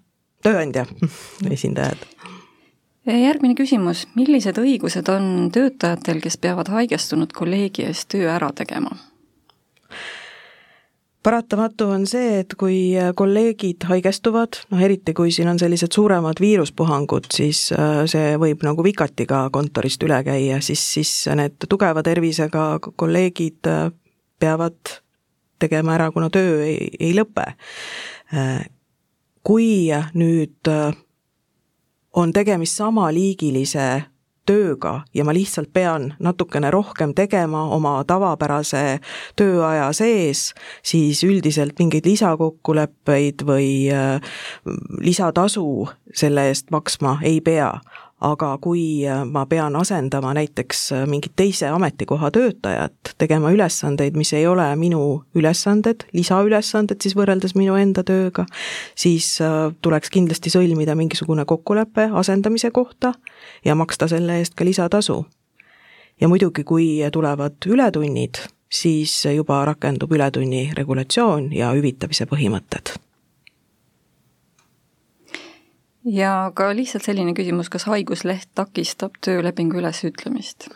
tööandja 0.42 0.88
esindajad. 1.54 2.02
Järgmine 3.06 3.54
küsimus, 3.58 4.06
millised 4.16 4.58
õigused 4.60 5.08
on 5.12 5.50
töötajatel, 5.52 6.22
kes 6.24 6.38
peavad 6.40 6.70
haigestunud 6.72 7.34
kolleegi 7.36 7.88
eest 7.88 8.08
töö 8.14 8.30
ära 8.32 8.52
tegema? 8.56 8.96
paratamatu 11.24 11.86
on 11.88 12.02
see, 12.08 12.40
et 12.42 12.52
kui 12.60 12.92
kolleegid 13.16 13.86
haigestuvad, 13.88 14.58
noh 14.72 14.82
eriti 14.84 15.14
kui 15.16 15.32
siin 15.32 15.48
on 15.48 15.60
sellised 15.60 15.96
suuremad 15.96 16.40
viiruspuhangud, 16.40 17.30
siis 17.32 17.70
äh, 17.72 18.02
see 18.10 18.34
võib 18.40 18.64
nagu 18.66 18.84
vikati 18.84 19.24
ka 19.30 19.46
kontorist 19.54 20.04
üle 20.04 20.20
käia, 20.26 20.60
siis, 20.64 20.82
siis 20.98 21.14
need 21.32 21.56
tugeva 21.64 22.04
tervisega 22.04 22.66
kolleegid 22.84 23.70
äh, 23.70 23.88
peavad 24.40 24.98
tegema 25.62 25.96
ära, 25.96 26.10
kuna 26.12 26.28
töö 26.34 26.60
ei, 26.66 26.90
ei 27.00 27.14
lõpe. 27.16 27.46
Äh, 28.34 28.66
kui 29.44 29.88
nüüd 30.16 30.72
on 32.14 32.32
tegemist 32.32 32.78
samaliigilise 32.78 34.04
tööga 34.46 34.98
ja 35.16 35.24
ma 35.24 35.32
lihtsalt 35.34 35.72
pean 35.72 36.10
natukene 36.22 36.70
rohkem 36.72 37.14
tegema 37.16 37.64
oma 37.74 37.96
tavapärase 38.06 39.00
tööaja 39.40 39.88
sees, 39.96 40.52
siis 40.84 41.24
üldiselt 41.24 41.78
mingeid 41.80 42.06
lisakokkuleppeid 42.08 43.46
või 43.48 43.68
äh, 43.92 44.20
lisatasu 45.00 45.88
selle 46.14 46.48
eest 46.50 46.70
maksma 46.74 47.18
ei 47.24 47.40
pea 47.44 47.72
aga 48.22 48.54
kui 48.62 49.04
äh, 49.06 49.24
ma 49.26 49.44
pean 49.46 49.76
asendama 49.76 50.34
näiteks 50.36 50.80
äh, 50.92 51.04
mingit 51.10 51.32
teise 51.36 51.68
ametikoha 51.68 52.30
töötajat, 52.34 53.14
tegema 53.18 53.50
ülesandeid, 53.52 54.16
mis 54.16 54.32
ei 54.32 54.46
ole 54.46 54.66
minu 54.78 55.24
ülesanded, 55.34 56.06
lisaülesanded 56.14 57.02
siis 57.02 57.16
võrreldes 57.18 57.56
minu 57.58 57.76
enda 57.80 58.04
tööga, 58.06 58.46
siis 58.94 59.34
äh, 59.42 59.72
tuleks 59.82 60.12
kindlasti 60.14 60.52
sõlmida 60.54 60.96
mingisugune 60.98 61.44
kokkulepe 61.44 62.08
asendamise 62.14 62.70
kohta 62.70 63.14
ja 63.64 63.74
maksta 63.74 64.08
selle 64.08 64.38
eest 64.40 64.54
ka 64.54 64.64
lisatasu. 64.64 65.24
ja 66.20 66.28
muidugi, 66.28 66.64
kui 66.64 67.02
tulevad 67.12 67.66
ületunnid, 67.66 68.38
siis 68.70 69.24
juba 69.34 69.64
rakendub 69.64 70.12
ületunni 70.12 70.70
regulatsioon 70.76 71.52
ja 71.52 71.72
hüvitamise 71.74 72.26
põhimõtted 72.30 72.94
ja 76.04 76.52
ka 76.54 76.70
lihtsalt 76.76 77.06
selline 77.06 77.34
küsimus, 77.36 77.70
kas 77.72 77.88
haigusleht 77.90 78.50
takistab 78.54 79.16
töölepingu 79.24 79.80
ülesütlemist? 79.80 80.68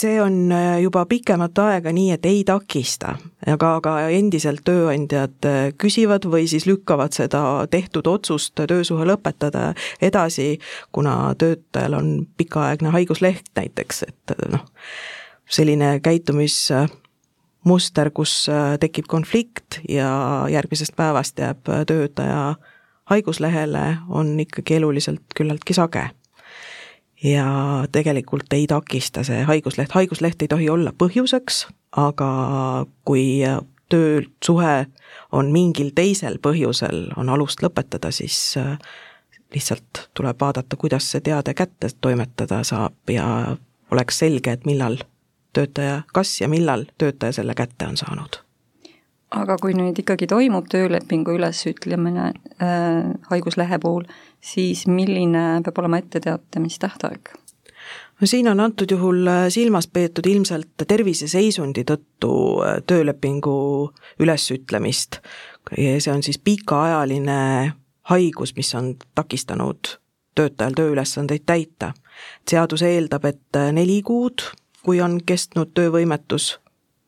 see 0.00 0.22
on 0.22 0.52
äh, 0.52 0.80
juba 0.82 1.04
pikemat 1.06 1.58
aega 1.58 1.92
nii, 1.92 2.14
et 2.14 2.26
ei 2.28 2.40
takista, 2.46 3.14
aga, 3.46 3.74
aga 3.80 3.94
endiselt 4.14 4.62
tööandjad 4.64 5.48
äh, 5.48 5.58
küsivad 5.78 6.26
või 6.30 6.46
siis 6.50 6.66
lükkavad 6.68 7.14
seda 7.16 7.42
tehtud 7.70 8.08
otsust 8.08 8.54
töösuhe 8.56 9.06
lõpetada 9.08 9.70
edasi, 10.02 10.54
kuna 10.92 11.34
töötajal 11.38 11.98
on 11.98 12.10
pikaaegne 12.40 12.94
haigusleht 12.96 13.52
näiteks, 13.58 14.02
et 14.08 14.34
äh, 14.36 14.48
noh, 14.56 14.66
selline 15.50 15.98
käitumis 16.00 16.62
muster, 17.66 18.08
kus 18.14 18.46
tekib 18.80 19.08
konflikt 19.10 19.82
ja 19.88 20.46
järgmisest 20.48 20.94
päevast 20.96 21.42
jääb 21.42 21.66
töötaja 21.86 22.54
haiguslehele 23.10 23.84
on 24.08 24.40
ikkagi 24.40 24.78
eluliselt 24.80 25.22
küllaltki 25.36 25.74
sage. 25.74 26.10
ja 27.24 27.84
tegelikult 27.92 28.52
ei 28.56 28.66
takista 28.66 29.24
see 29.24 29.42
haigusleht, 29.44 29.92
haigusleht 29.92 30.42
ei 30.42 30.48
tohi 30.48 30.70
olla 30.72 30.92
põhjuseks, 30.96 31.66
aga 31.96 32.30
kui 33.04 33.42
töösuhe 33.90 34.86
on 35.32 35.52
mingil 35.52 35.90
teisel 35.94 36.38
põhjusel, 36.42 37.10
on 37.20 37.28
alust 37.28 37.62
lõpetada, 37.62 38.08
siis 38.14 38.38
äh, 38.56 38.78
lihtsalt 39.54 40.06
tuleb 40.14 40.40
vaadata, 40.40 40.76
kuidas 40.76 41.10
see 41.10 41.20
teade 41.20 41.54
kätte 41.54 41.90
toimetada 42.00 42.62
saab 42.64 43.12
ja 43.12 43.56
oleks 43.90 44.18
selge, 44.24 44.52
et 44.56 44.64
millal 44.64 45.02
töötaja, 45.52 46.02
kas 46.14 46.40
ja 46.40 46.48
millal 46.48 46.86
töötaja 46.98 47.40
selle 47.40 47.54
kätte 47.58 47.90
on 47.90 48.00
saanud 48.00 48.40
aga 49.30 49.56
kui 49.62 49.74
nüüd 49.78 49.98
ikkagi 50.02 50.26
toimub 50.30 50.66
töölepingu 50.70 51.36
ülesütlemine 51.38 52.32
äh, 52.62 53.12
haiguslehe 53.30 53.78
puhul, 53.82 54.08
siis 54.40 54.86
milline 54.90 55.60
peab 55.64 55.78
olema 55.78 56.00
etteteatamistähtaeg? 56.02 57.32
no 58.20 58.26
siin 58.26 58.48
on 58.48 58.60
antud 58.60 58.90
juhul 58.90 59.26
äh, 59.26 59.46
silmas 59.48 59.88
peetud 59.88 60.26
ilmselt 60.26 60.84
terviseseisundi 60.88 61.84
tõttu 61.88 62.32
äh, 62.64 62.80
töölepingu 62.86 63.56
ülesütlemist. 64.20 65.20
see 65.76 66.12
on 66.12 66.22
siis 66.22 66.38
pikaajaline 66.38 67.72
haigus, 68.10 68.54
mis 68.56 68.74
on 68.74 68.94
takistanud 69.14 69.96
töötajal 70.34 70.72
tööülesandeid 70.76 71.46
täita. 71.46 71.92
seadus 72.50 72.82
eeldab, 72.82 73.24
et 73.24 73.56
äh, 73.56 73.72
neli 73.72 74.02
kuud, 74.02 74.42
kui 74.82 75.00
on 75.00 75.20
kestnud 75.26 75.72
töövõimetus 75.74 76.59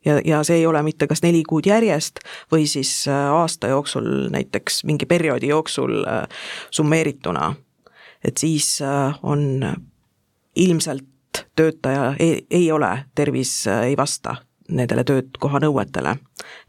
ja, 0.04 0.20
ja 0.24 0.42
see 0.44 0.56
ei 0.56 0.66
ole 0.66 0.82
mitte 0.82 1.06
kas 1.06 1.22
neli 1.22 1.42
kuud 1.48 1.66
järjest 1.66 2.22
või 2.52 2.66
siis 2.70 3.08
äh, 3.08 3.30
aasta 3.32 3.72
jooksul 3.72 4.08
näiteks 4.30 4.84
mingi 4.88 5.06
perioodi 5.06 5.48
jooksul 5.52 6.02
äh, 6.04 6.26
summeerituna. 6.70 7.54
et 8.24 8.38
siis 8.38 8.82
äh, 8.82 9.18
on 9.22 9.74
ilmselt 10.56 11.46
töötaja 11.56 12.14
ei, 12.18 12.46
ei 12.50 12.72
ole, 12.72 13.04
tervis 13.14 13.66
ei 13.66 13.96
vasta 13.96 14.36
nendele 14.68 15.04
töökoha 15.04 15.60
nõuetele, 15.60 16.16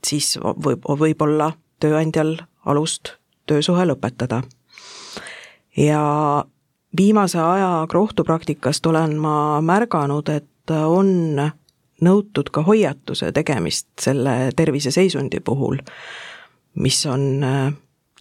siis 0.04 0.38
võib, 0.40 0.86
võib 1.00 1.22
olla 1.22 1.52
tööandjal 1.80 2.38
alust 2.66 3.16
töösuhe 3.46 3.86
lõpetada. 3.86 4.42
ja 5.78 6.46
viimase 6.98 7.40
aja 7.40 7.88
kohtupraktikast 7.90 8.86
olen 8.86 9.18
ma 9.18 9.62
märganud, 9.62 10.30
et 10.30 10.72
on 10.72 11.52
nõutud 12.04 12.52
ka 12.54 12.64
hoiatuse 12.68 13.32
tegemist 13.36 13.88
selle 14.02 14.52
terviseseisundi 14.56 15.42
puhul, 15.46 15.80
mis 16.76 17.06
on 17.10 17.44
äh, 17.44 17.74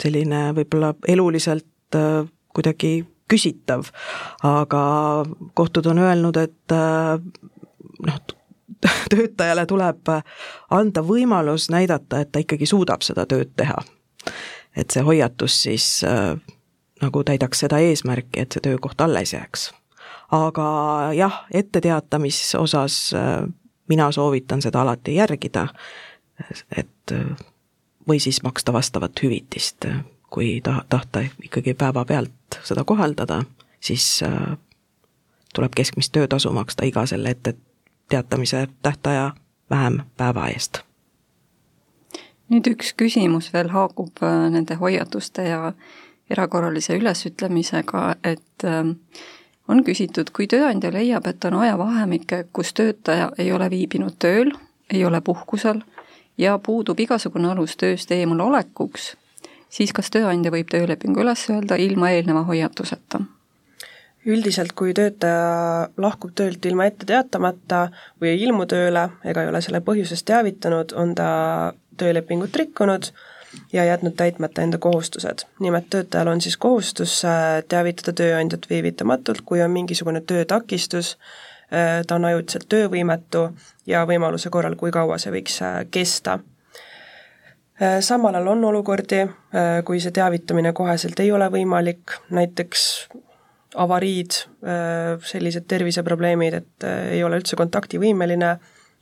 selline 0.02 0.50
võib-olla 0.56 0.92
eluliselt 1.08 1.96
äh, 1.96 2.22
kuidagi 2.54 3.02
küsitav, 3.32 3.88
aga 4.44 4.82
kohtud 5.54 5.86
on 5.88 6.02
öelnud, 6.02 6.36
et 6.36 6.74
äh, 6.76 7.18
noh, 8.06 8.22
töötajale 9.12 9.66
tuleb 9.66 10.12
anda 10.70 11.04
võimalus 11.06 11.70
näidata, 11.72 12.22
et 12.22 12.32
ta 12.32 12.42
ikkagi 12.42 12.68
suudab 12.68 13.04
seda 13.06 13.26
tööd 13.26 13.54
teha. 13.56 13.78
et 14.76 14.90
see 14.90 15.02
hoiatus 15.04 15.62
siis 15.66 15.86
nagu 17.02 17.22
täidaks 17.24 17.60
seda 17.60 17.78
eesmärki, 17.84 18.40
et 18.40 18.54
see 18.54 18.62
töökoht 18.64 19.00
alles 19.00 19.34
jääks. 19.34 19.70
aga 20.32 20.66
jah, 21.14 21.44
etteteatamise 21.52 22.58
osas 22.58 23.12
mina 23.92 24.08
soovitan 24.12 24.62
seda 24.64 24.82
alati 24.82 25.14
järgida, 25.18 25.66
et 26.76 27.12
või 28.08 28.18
siis 28.20 28.40
maksta 28.42 28.72
vastavat 28.72 29.20
hüvitist, 29.22 29.86
kui 30.32 30.60
ta-, 30.64 30.82
tahta 30.88 31.22
ikkagi 31.44 31.74
päevapealt 31.78 32.58
seda 32.64 32.84
kohaldada, 32.88 33.42
siis 33.80 34.24
tuleb 35.54 35.76
keskmist 35.76 36.12
töötasu 36.12 36.52
maksta 36.56 36.88
iga 36.88 37.04
selle 37.06 37.36
ette 37.36 37.54
teatamise 38.12 38.68
tähtaja 38.82 39.30
vähem 39.70 40.00
päeva 40.16 40.48
eest. 40.48 40.82
nüüd 42.52 42.66
üks 42.68 42.90
küsimus 43.00 43.46
veel 43.54 43.70
haakub 43.72 44.20
äh, 44.20 44.50
nende 44.52 44.74
hoiatuste 44.76 45.46
ja 45.48 45.72
erakorralise 46.30 46.98
ülesütlemisega, 47.00 48.02
et 48.24 48.66
äh, 48.68 48.90
on 49.68 49.84
küsitud, 49.84 50.30
kui 50.34 50.48
tööandja 50.50 50.92
leiab, 50.92 51.26
et 51.26 51.44
on 51.44 51.58
ajavahemikke, 51.62 52.44
kus 52.52 52.72
töötaja 52.74 53.30
ei 53.38 53.52
ole 53.52 53.70
viibinud 53.70 54.18
tööl, 54.18 54.52
ei 54.92 55.04
ole 55.04 55.20
puhkusel 55.20 55.82
ja 56.38 56.58
puudub 56.58 57.00
igasugune 57.00 57.50
alus 57.52 57.76
tööst 57.76 58.10
eemal 58.10 58.40
olekuks, 58.40 59.12
siis 59.68 59.92
kas 59.92 60.10
tööandja 60.10 60.52
võib 60.54 60.70
töölepingu 60.72 61.22
üles 61.22 61.44
öelda 61.50 61.78
ilma 61.80 62.10
eelneva 62.16 62.44
hoiatuseta? 62.48 63.22
üldiselt, 64.26 64.70
kui 64.78 64.92
töötaja 64.94 65.88
lahkub 65.98 66.30
töölt 66.38 66.64
ilma 66.66 66.86
ette 66.86 67.06
teatamata 67.06 67.88
või 68.20 68.28
ei 68.30 68.44
ilmu 68.46 68.68
tööle 68.70 69.08
ega 69.26 69.42
ei 69.42 69.50
ole 69.50 69.60
selle 69.64 69.80
põhjusest 69.82 70.26
teavitanud, 70.28 70.94
on 70.94 71.14
ta 71.18 71.28
töölepingut 71.98 72.54
rikkunud 72.56 73.10
ja 73.72 73.84
jätnud 73.84 74.12
täitmata 74.16 74.62
enda 74.62 74.78
kohustused. 74.78 75.38
nimelt 75.60 75.90
töötajal 75.90 76.26
on 76.26 76.40
siis 76.40 76.56
kohustus 76.56 77.24
äh, 77.24 77.64
teavitada 77.68 78.12
tööandjat 78.12 78.66
viivitamatult, 78.70 79.40
kui 79.44 79.62
on 79.62 79.70
mingisugune 79.70 80.20
töötakistus, 80.20 81.18
äh, 81.72 82.04
ta 82.06 82.14
on 82.14 82.24
ajutiselt 82.24 82.68
töövõimetu 82.68 83.48
ja 83.86 84.06
võimaluse 84.06 84.50
korral, 84.50 84.76
kui 84.76 84.90
kaua 84.90 85.18
see 85.18 85.32
võiks 85.32 85.60
äh, 85.62 85.84
kesta 85.90 86.38
samal 88.00 88.34
ajal 88.34 88.46
on 88.52 88.64
olukordi, 88.64 89.24
kui 89.84 89.98
see 90.00 90.12
teavitamine 90.14 90.70
koheselt 90.76 91.18
ei 91.18 91.32
ole 91.32 91.48
võimalik, 91.50 92.12
näiteks 92.30 93.08
avariid, 93.74 94.36
sellised 95.26 95.64
terviseprobleemid, 95.66 96.54
et 96.60 96.86
ei 97.16 97.24
ole 97.24 97.40
üldse 97.40 97.56
kontaktivõimeline, 97.58 98.52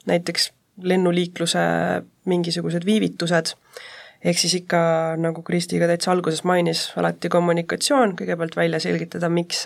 näiteks 0.09 0.49
lennuliikluse 0.83 1.61
mingisugused 2.31 2.87
viivitused, 2.87 3.53
ehk 4.25 4.39
siis 4.39 4.55
ikka, 4.61 4.81
nagu 5.21 5.43
Kristi 5.43 5.81
ka 5.81 5.89
täitsa 5.91 6.12
alguses 6.12 6.43
mainis, 6.45 6.89
alati 7.01 7.31
kommunikatsioon, 7.33 8.16
kõigepealt 8.18 8.57
välja 8.57 8.81
selgitada, 8.83 9.31
miks, 9.33 9.64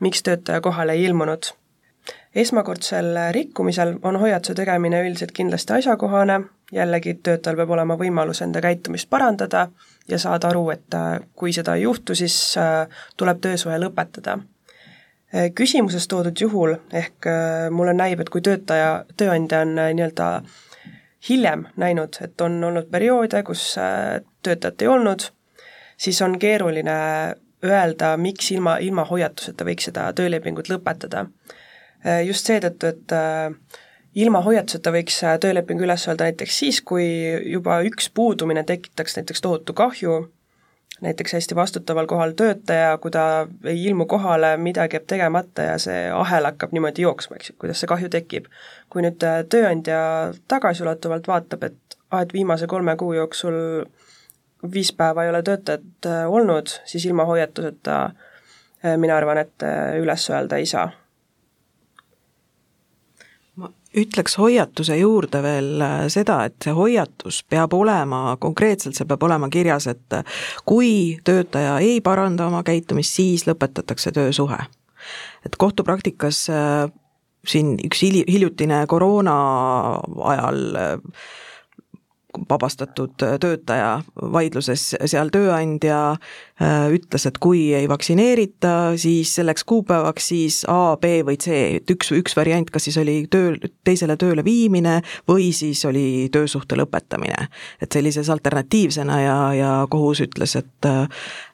miks 0.00 0.22
töötaja 0.22 0.60
kohale 0.64 0.96
ei 0.96 1.04
ilmunud. 1.04 1.52
esmakordsel 2.34 3.16
rikkumisel 3.30 3.98
on 4.02 4.16
hoiatuse 4.16 4.54
tegemine 4.54 5.02
üldiselt 5.04 5.32
kindlasti 5.32 5.72
asjakohane, 5.72 6.40
jällegi 6.72 7.14
töötajal 7.14 7.56
peab 7.56 7.70
olema 7.70 7.96
võimalus 8.00 8.40
enda 8.42 8.60
käitumist 8.60 9.10
parandada 9.10 9.68
ja 10.08 10.18
saada 10.18 10.48
aru, 10.48 10.70
et 10.70 10.96
kui 11.36 11.52
seda 11.52 11.74
ei 11.74 11.82
juhtu, 11.82 12.14
siis 12.14 12.56
tuleb 13.16 13.40
töösuhe 13.40 13.78
lõpetada 13.78 14.38
küsimuses 15.54 16.08
toodud 16.08 16.40
juhul, 16.40 16.74
ehk 16.92 17.28
mulle 17.70 17.94
näib, 17.96 18.20
et 18.20 18.28
kui 18.28 18.40
töötaja, 18.44 19.04
tööandja 19.16 19.62
on 19.64 19.78
nii-öelda 19.78 20.26
hiljem 21.28 21.66
näinud, 21.76 22.18
et 22.24 22.40
on 22.40 22.64
olnud 22.64 22.90
perioode, 22.90 23.42
kus 23.46 23.76
äh, 23.78 24.20
töötajat 24.42 24.82
ei 24.82 24.90
olnud, 24.90 25.28
siis 25.96 26.22
on 26.22 26.38
keeruline 26.38 26.96
öelda, 27.64 28.16
miks 28.18 28.50
ilma, 28.50 28.76
ilma 28.82 29.04
hoiatuseta 29.06 29.66
võiks 29.66 29.86
seda 29.90 30.08
töölepingut 30.18 30.70
lõpetada. 30.72 31.26
Äh, 32.02 32.24
just 32.26 32.50
seetõttu, 32.50 32.90
et 32.90 33.14
äh, 33.16 33.78
ilma 34.14 34.42
hoiatuseta 34.42 34.92
võiks 34.94 35.22
töölepingu 35.40 35.86
üles 35.86 36.08
öelda 36.08 36.30
näiteks 36.30 36.58
siis, 36.64 36.82
kui 36.82 37.06
juba 37.52 37.80
üks 37.86 38.10
puudumine 38.14 38.64
tekitaks 38.66 39.20
näiteks 39.20 39.44
tohutu 39.46 39.76
kahju 39.78 40.24
näiteks 41.02 41.32
hästi 41.32 41.54
vastutaval 41.54 42.06
kohal 42.06 42.32
töötaja, 42.38 42.98
kui 42.98 43.10
ta 43.10 43.46
ei 43.64 43.84
ilmu 43.84 44.06
kohale, 44.06 44.56
midagi 44.56 44.96
jääb 44.96 45.08
tegemata 45.10 45.66
ja 45.66 45.74
see 45.82 46.04
ahel 46.14 46.46
hakkab 46.46 46.72
niimoodi 46.72 47.02
jooksma, 47.02 47.36
eks 47.36 47.50
ju, 47.50 47.56
kuidas 47.58 47.82
see 47.82 47.90
kahju 47.90 48.10
tekib. 48.12 48.46
kui 48.92 49.02
nüüd 49.02 49.24
äh, 49.26 49.42
tööandja 49.48 49.98
tagasiulatuvalt 50.48 51.28
vaatab, 51.28 51.66
et 51.68 51.98
aa, 52.10 52.22
et 52.22 52.32
viimase 52.32 52.66
kolme 52.70 52.96
kuu 52.96 53.12
jooksul 53.16 53.58
viis 54.72 54.92
päeva 54.92 55.24
ei 55.24 55.30
ole 55.34 55.42
töötajat 55.42 56.06
äh, 56.06 56.24
olnud, 56.30 56.70
siis 56.84 57.06
ilma 57.06 57.26
hoiatuseta 57.26 58.02
äh, 58.04 58.96
mina 58.96 59.16
arvan, 59.16 59.42
et 59.42 59.70
üles 59.98 60.30
öelda 60.30 60.62
ei 60.62 60.66
saa 60.66 60.90
ütleks 63.98 64.36
hoiatuse 64.40 64.96
juurde 64.96 65.42
veel 65.44 65.82
äh, 65.84 65.98
seda, 66.12 66.42
et 66.48 66.56
see 66.64 66.74
hoiatus 66.76 67.42
peab 67.50 67.74
olema, 67.76 68.36
konkreetselt 68.40 68.96
see 68.96 69.08
peab 69.08 69.22
olema 69.28 69.50
kirjas, 69.52 69.88
et 69.92 70.16
äh, 70.16 70.40
kui 70.68 71.18
töötaja 71.24 71.78
ei 71.84 72.00
paranda 72.04 72.48
oma 72.48 72.62
käitumist, 72.66 73.18
siis 73.18 73.46
lõpetatakse 73.48 74.12
töösuhe. 74.14 74.58
et 75.46 75.56
kohtupraktikas 75.58 76.46
äh, 76.50 76.88
siin 77.46 77.74
üks 77.84 78.02
hili-, 78.04 78.26
hiljutine 78.28 78.84
koroona 78.86 79.36
ajal 80.32 80.76
vabastatud 82.48 83.14
töötaja 83.40 84.00
vaidluses 84.32 84.94
seal 85.04 85.30
tööandja 85.32 85.98
äh, 86.12 86.88
ütles, 86.94 87.26
et 87.28 87.38
kui 87.42 87.72
ei 87.76 87.88
vaktsineerita, 87.90 88.94
siis 89.00 89.34
selleks 89.36 89.64
kuupäevaks 89.68 90.28
siis 90.32 90.62
A, 90.68 90.96
B 91.00 91.20
või 91.26 91.38
C, 91.40 91.76
et 91.78 91.92
üks, 91.92 92.12
üks 92.16 92.36
variant, 92.36 92.70
kas 92.72 92.88
siis 92.88 92.98
oli 93.02 93.18
töö, 93.30 93.54
teisele 93.84 94.16
tööle 94.20 94.44
viimine 94.44 95.00
või 95.28 95.50
siis 95.56 95.84
oli 95.88 96.28
töösuhte 96.32 96.78
lõpetamine. 96.78 97.48
et 97.80 97.92
sellises 97.92 98.30
alternatiivsena 98.30 99.20
ja, 99.20 99.38
ja 99.56 99.70
kohus 99.90 100.24
ütles, 100.24 100.56
et 100.56 100.92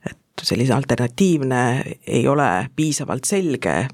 et 0.09 0.47
selline 0.47 0.75
alternatiivne 0.75 1.63
ei 2.07 2.29
ole 2.29 2.69
piisavalt 2.77 3.27
selge, 3.27 3.89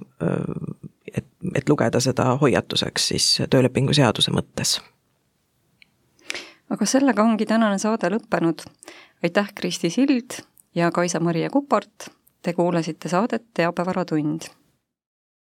et, 1.15 1.27
et 1.55 1.69
lugeda 1.69 2.01
seda 2.01 2.35
hoiatuseks 2.41 3.09
siis 3.15 3.31
töölepingu 3.51 3.97
seaduse 3.97 4.35
mõttes 4.35 4.77
aga 6.75 6.87
sellega 6.91 7.23
ongi 7.23 7.47
tänane 7.47 7.79
saade 7.79 8.11
lõppenud. 8.11 8.67
aitäh, 9.23 9.53
Kristi 9.55 9.91
Sild 9.91 10.41
ja 10.75 10.91
Kaisa-Maria 10.91 11.51
Kupart, 11.51 12.11
te 12.43 12.53
kuulasite 12.53 13.09
saadet 13.09 13.47
Teabevaratund 13.55 14.51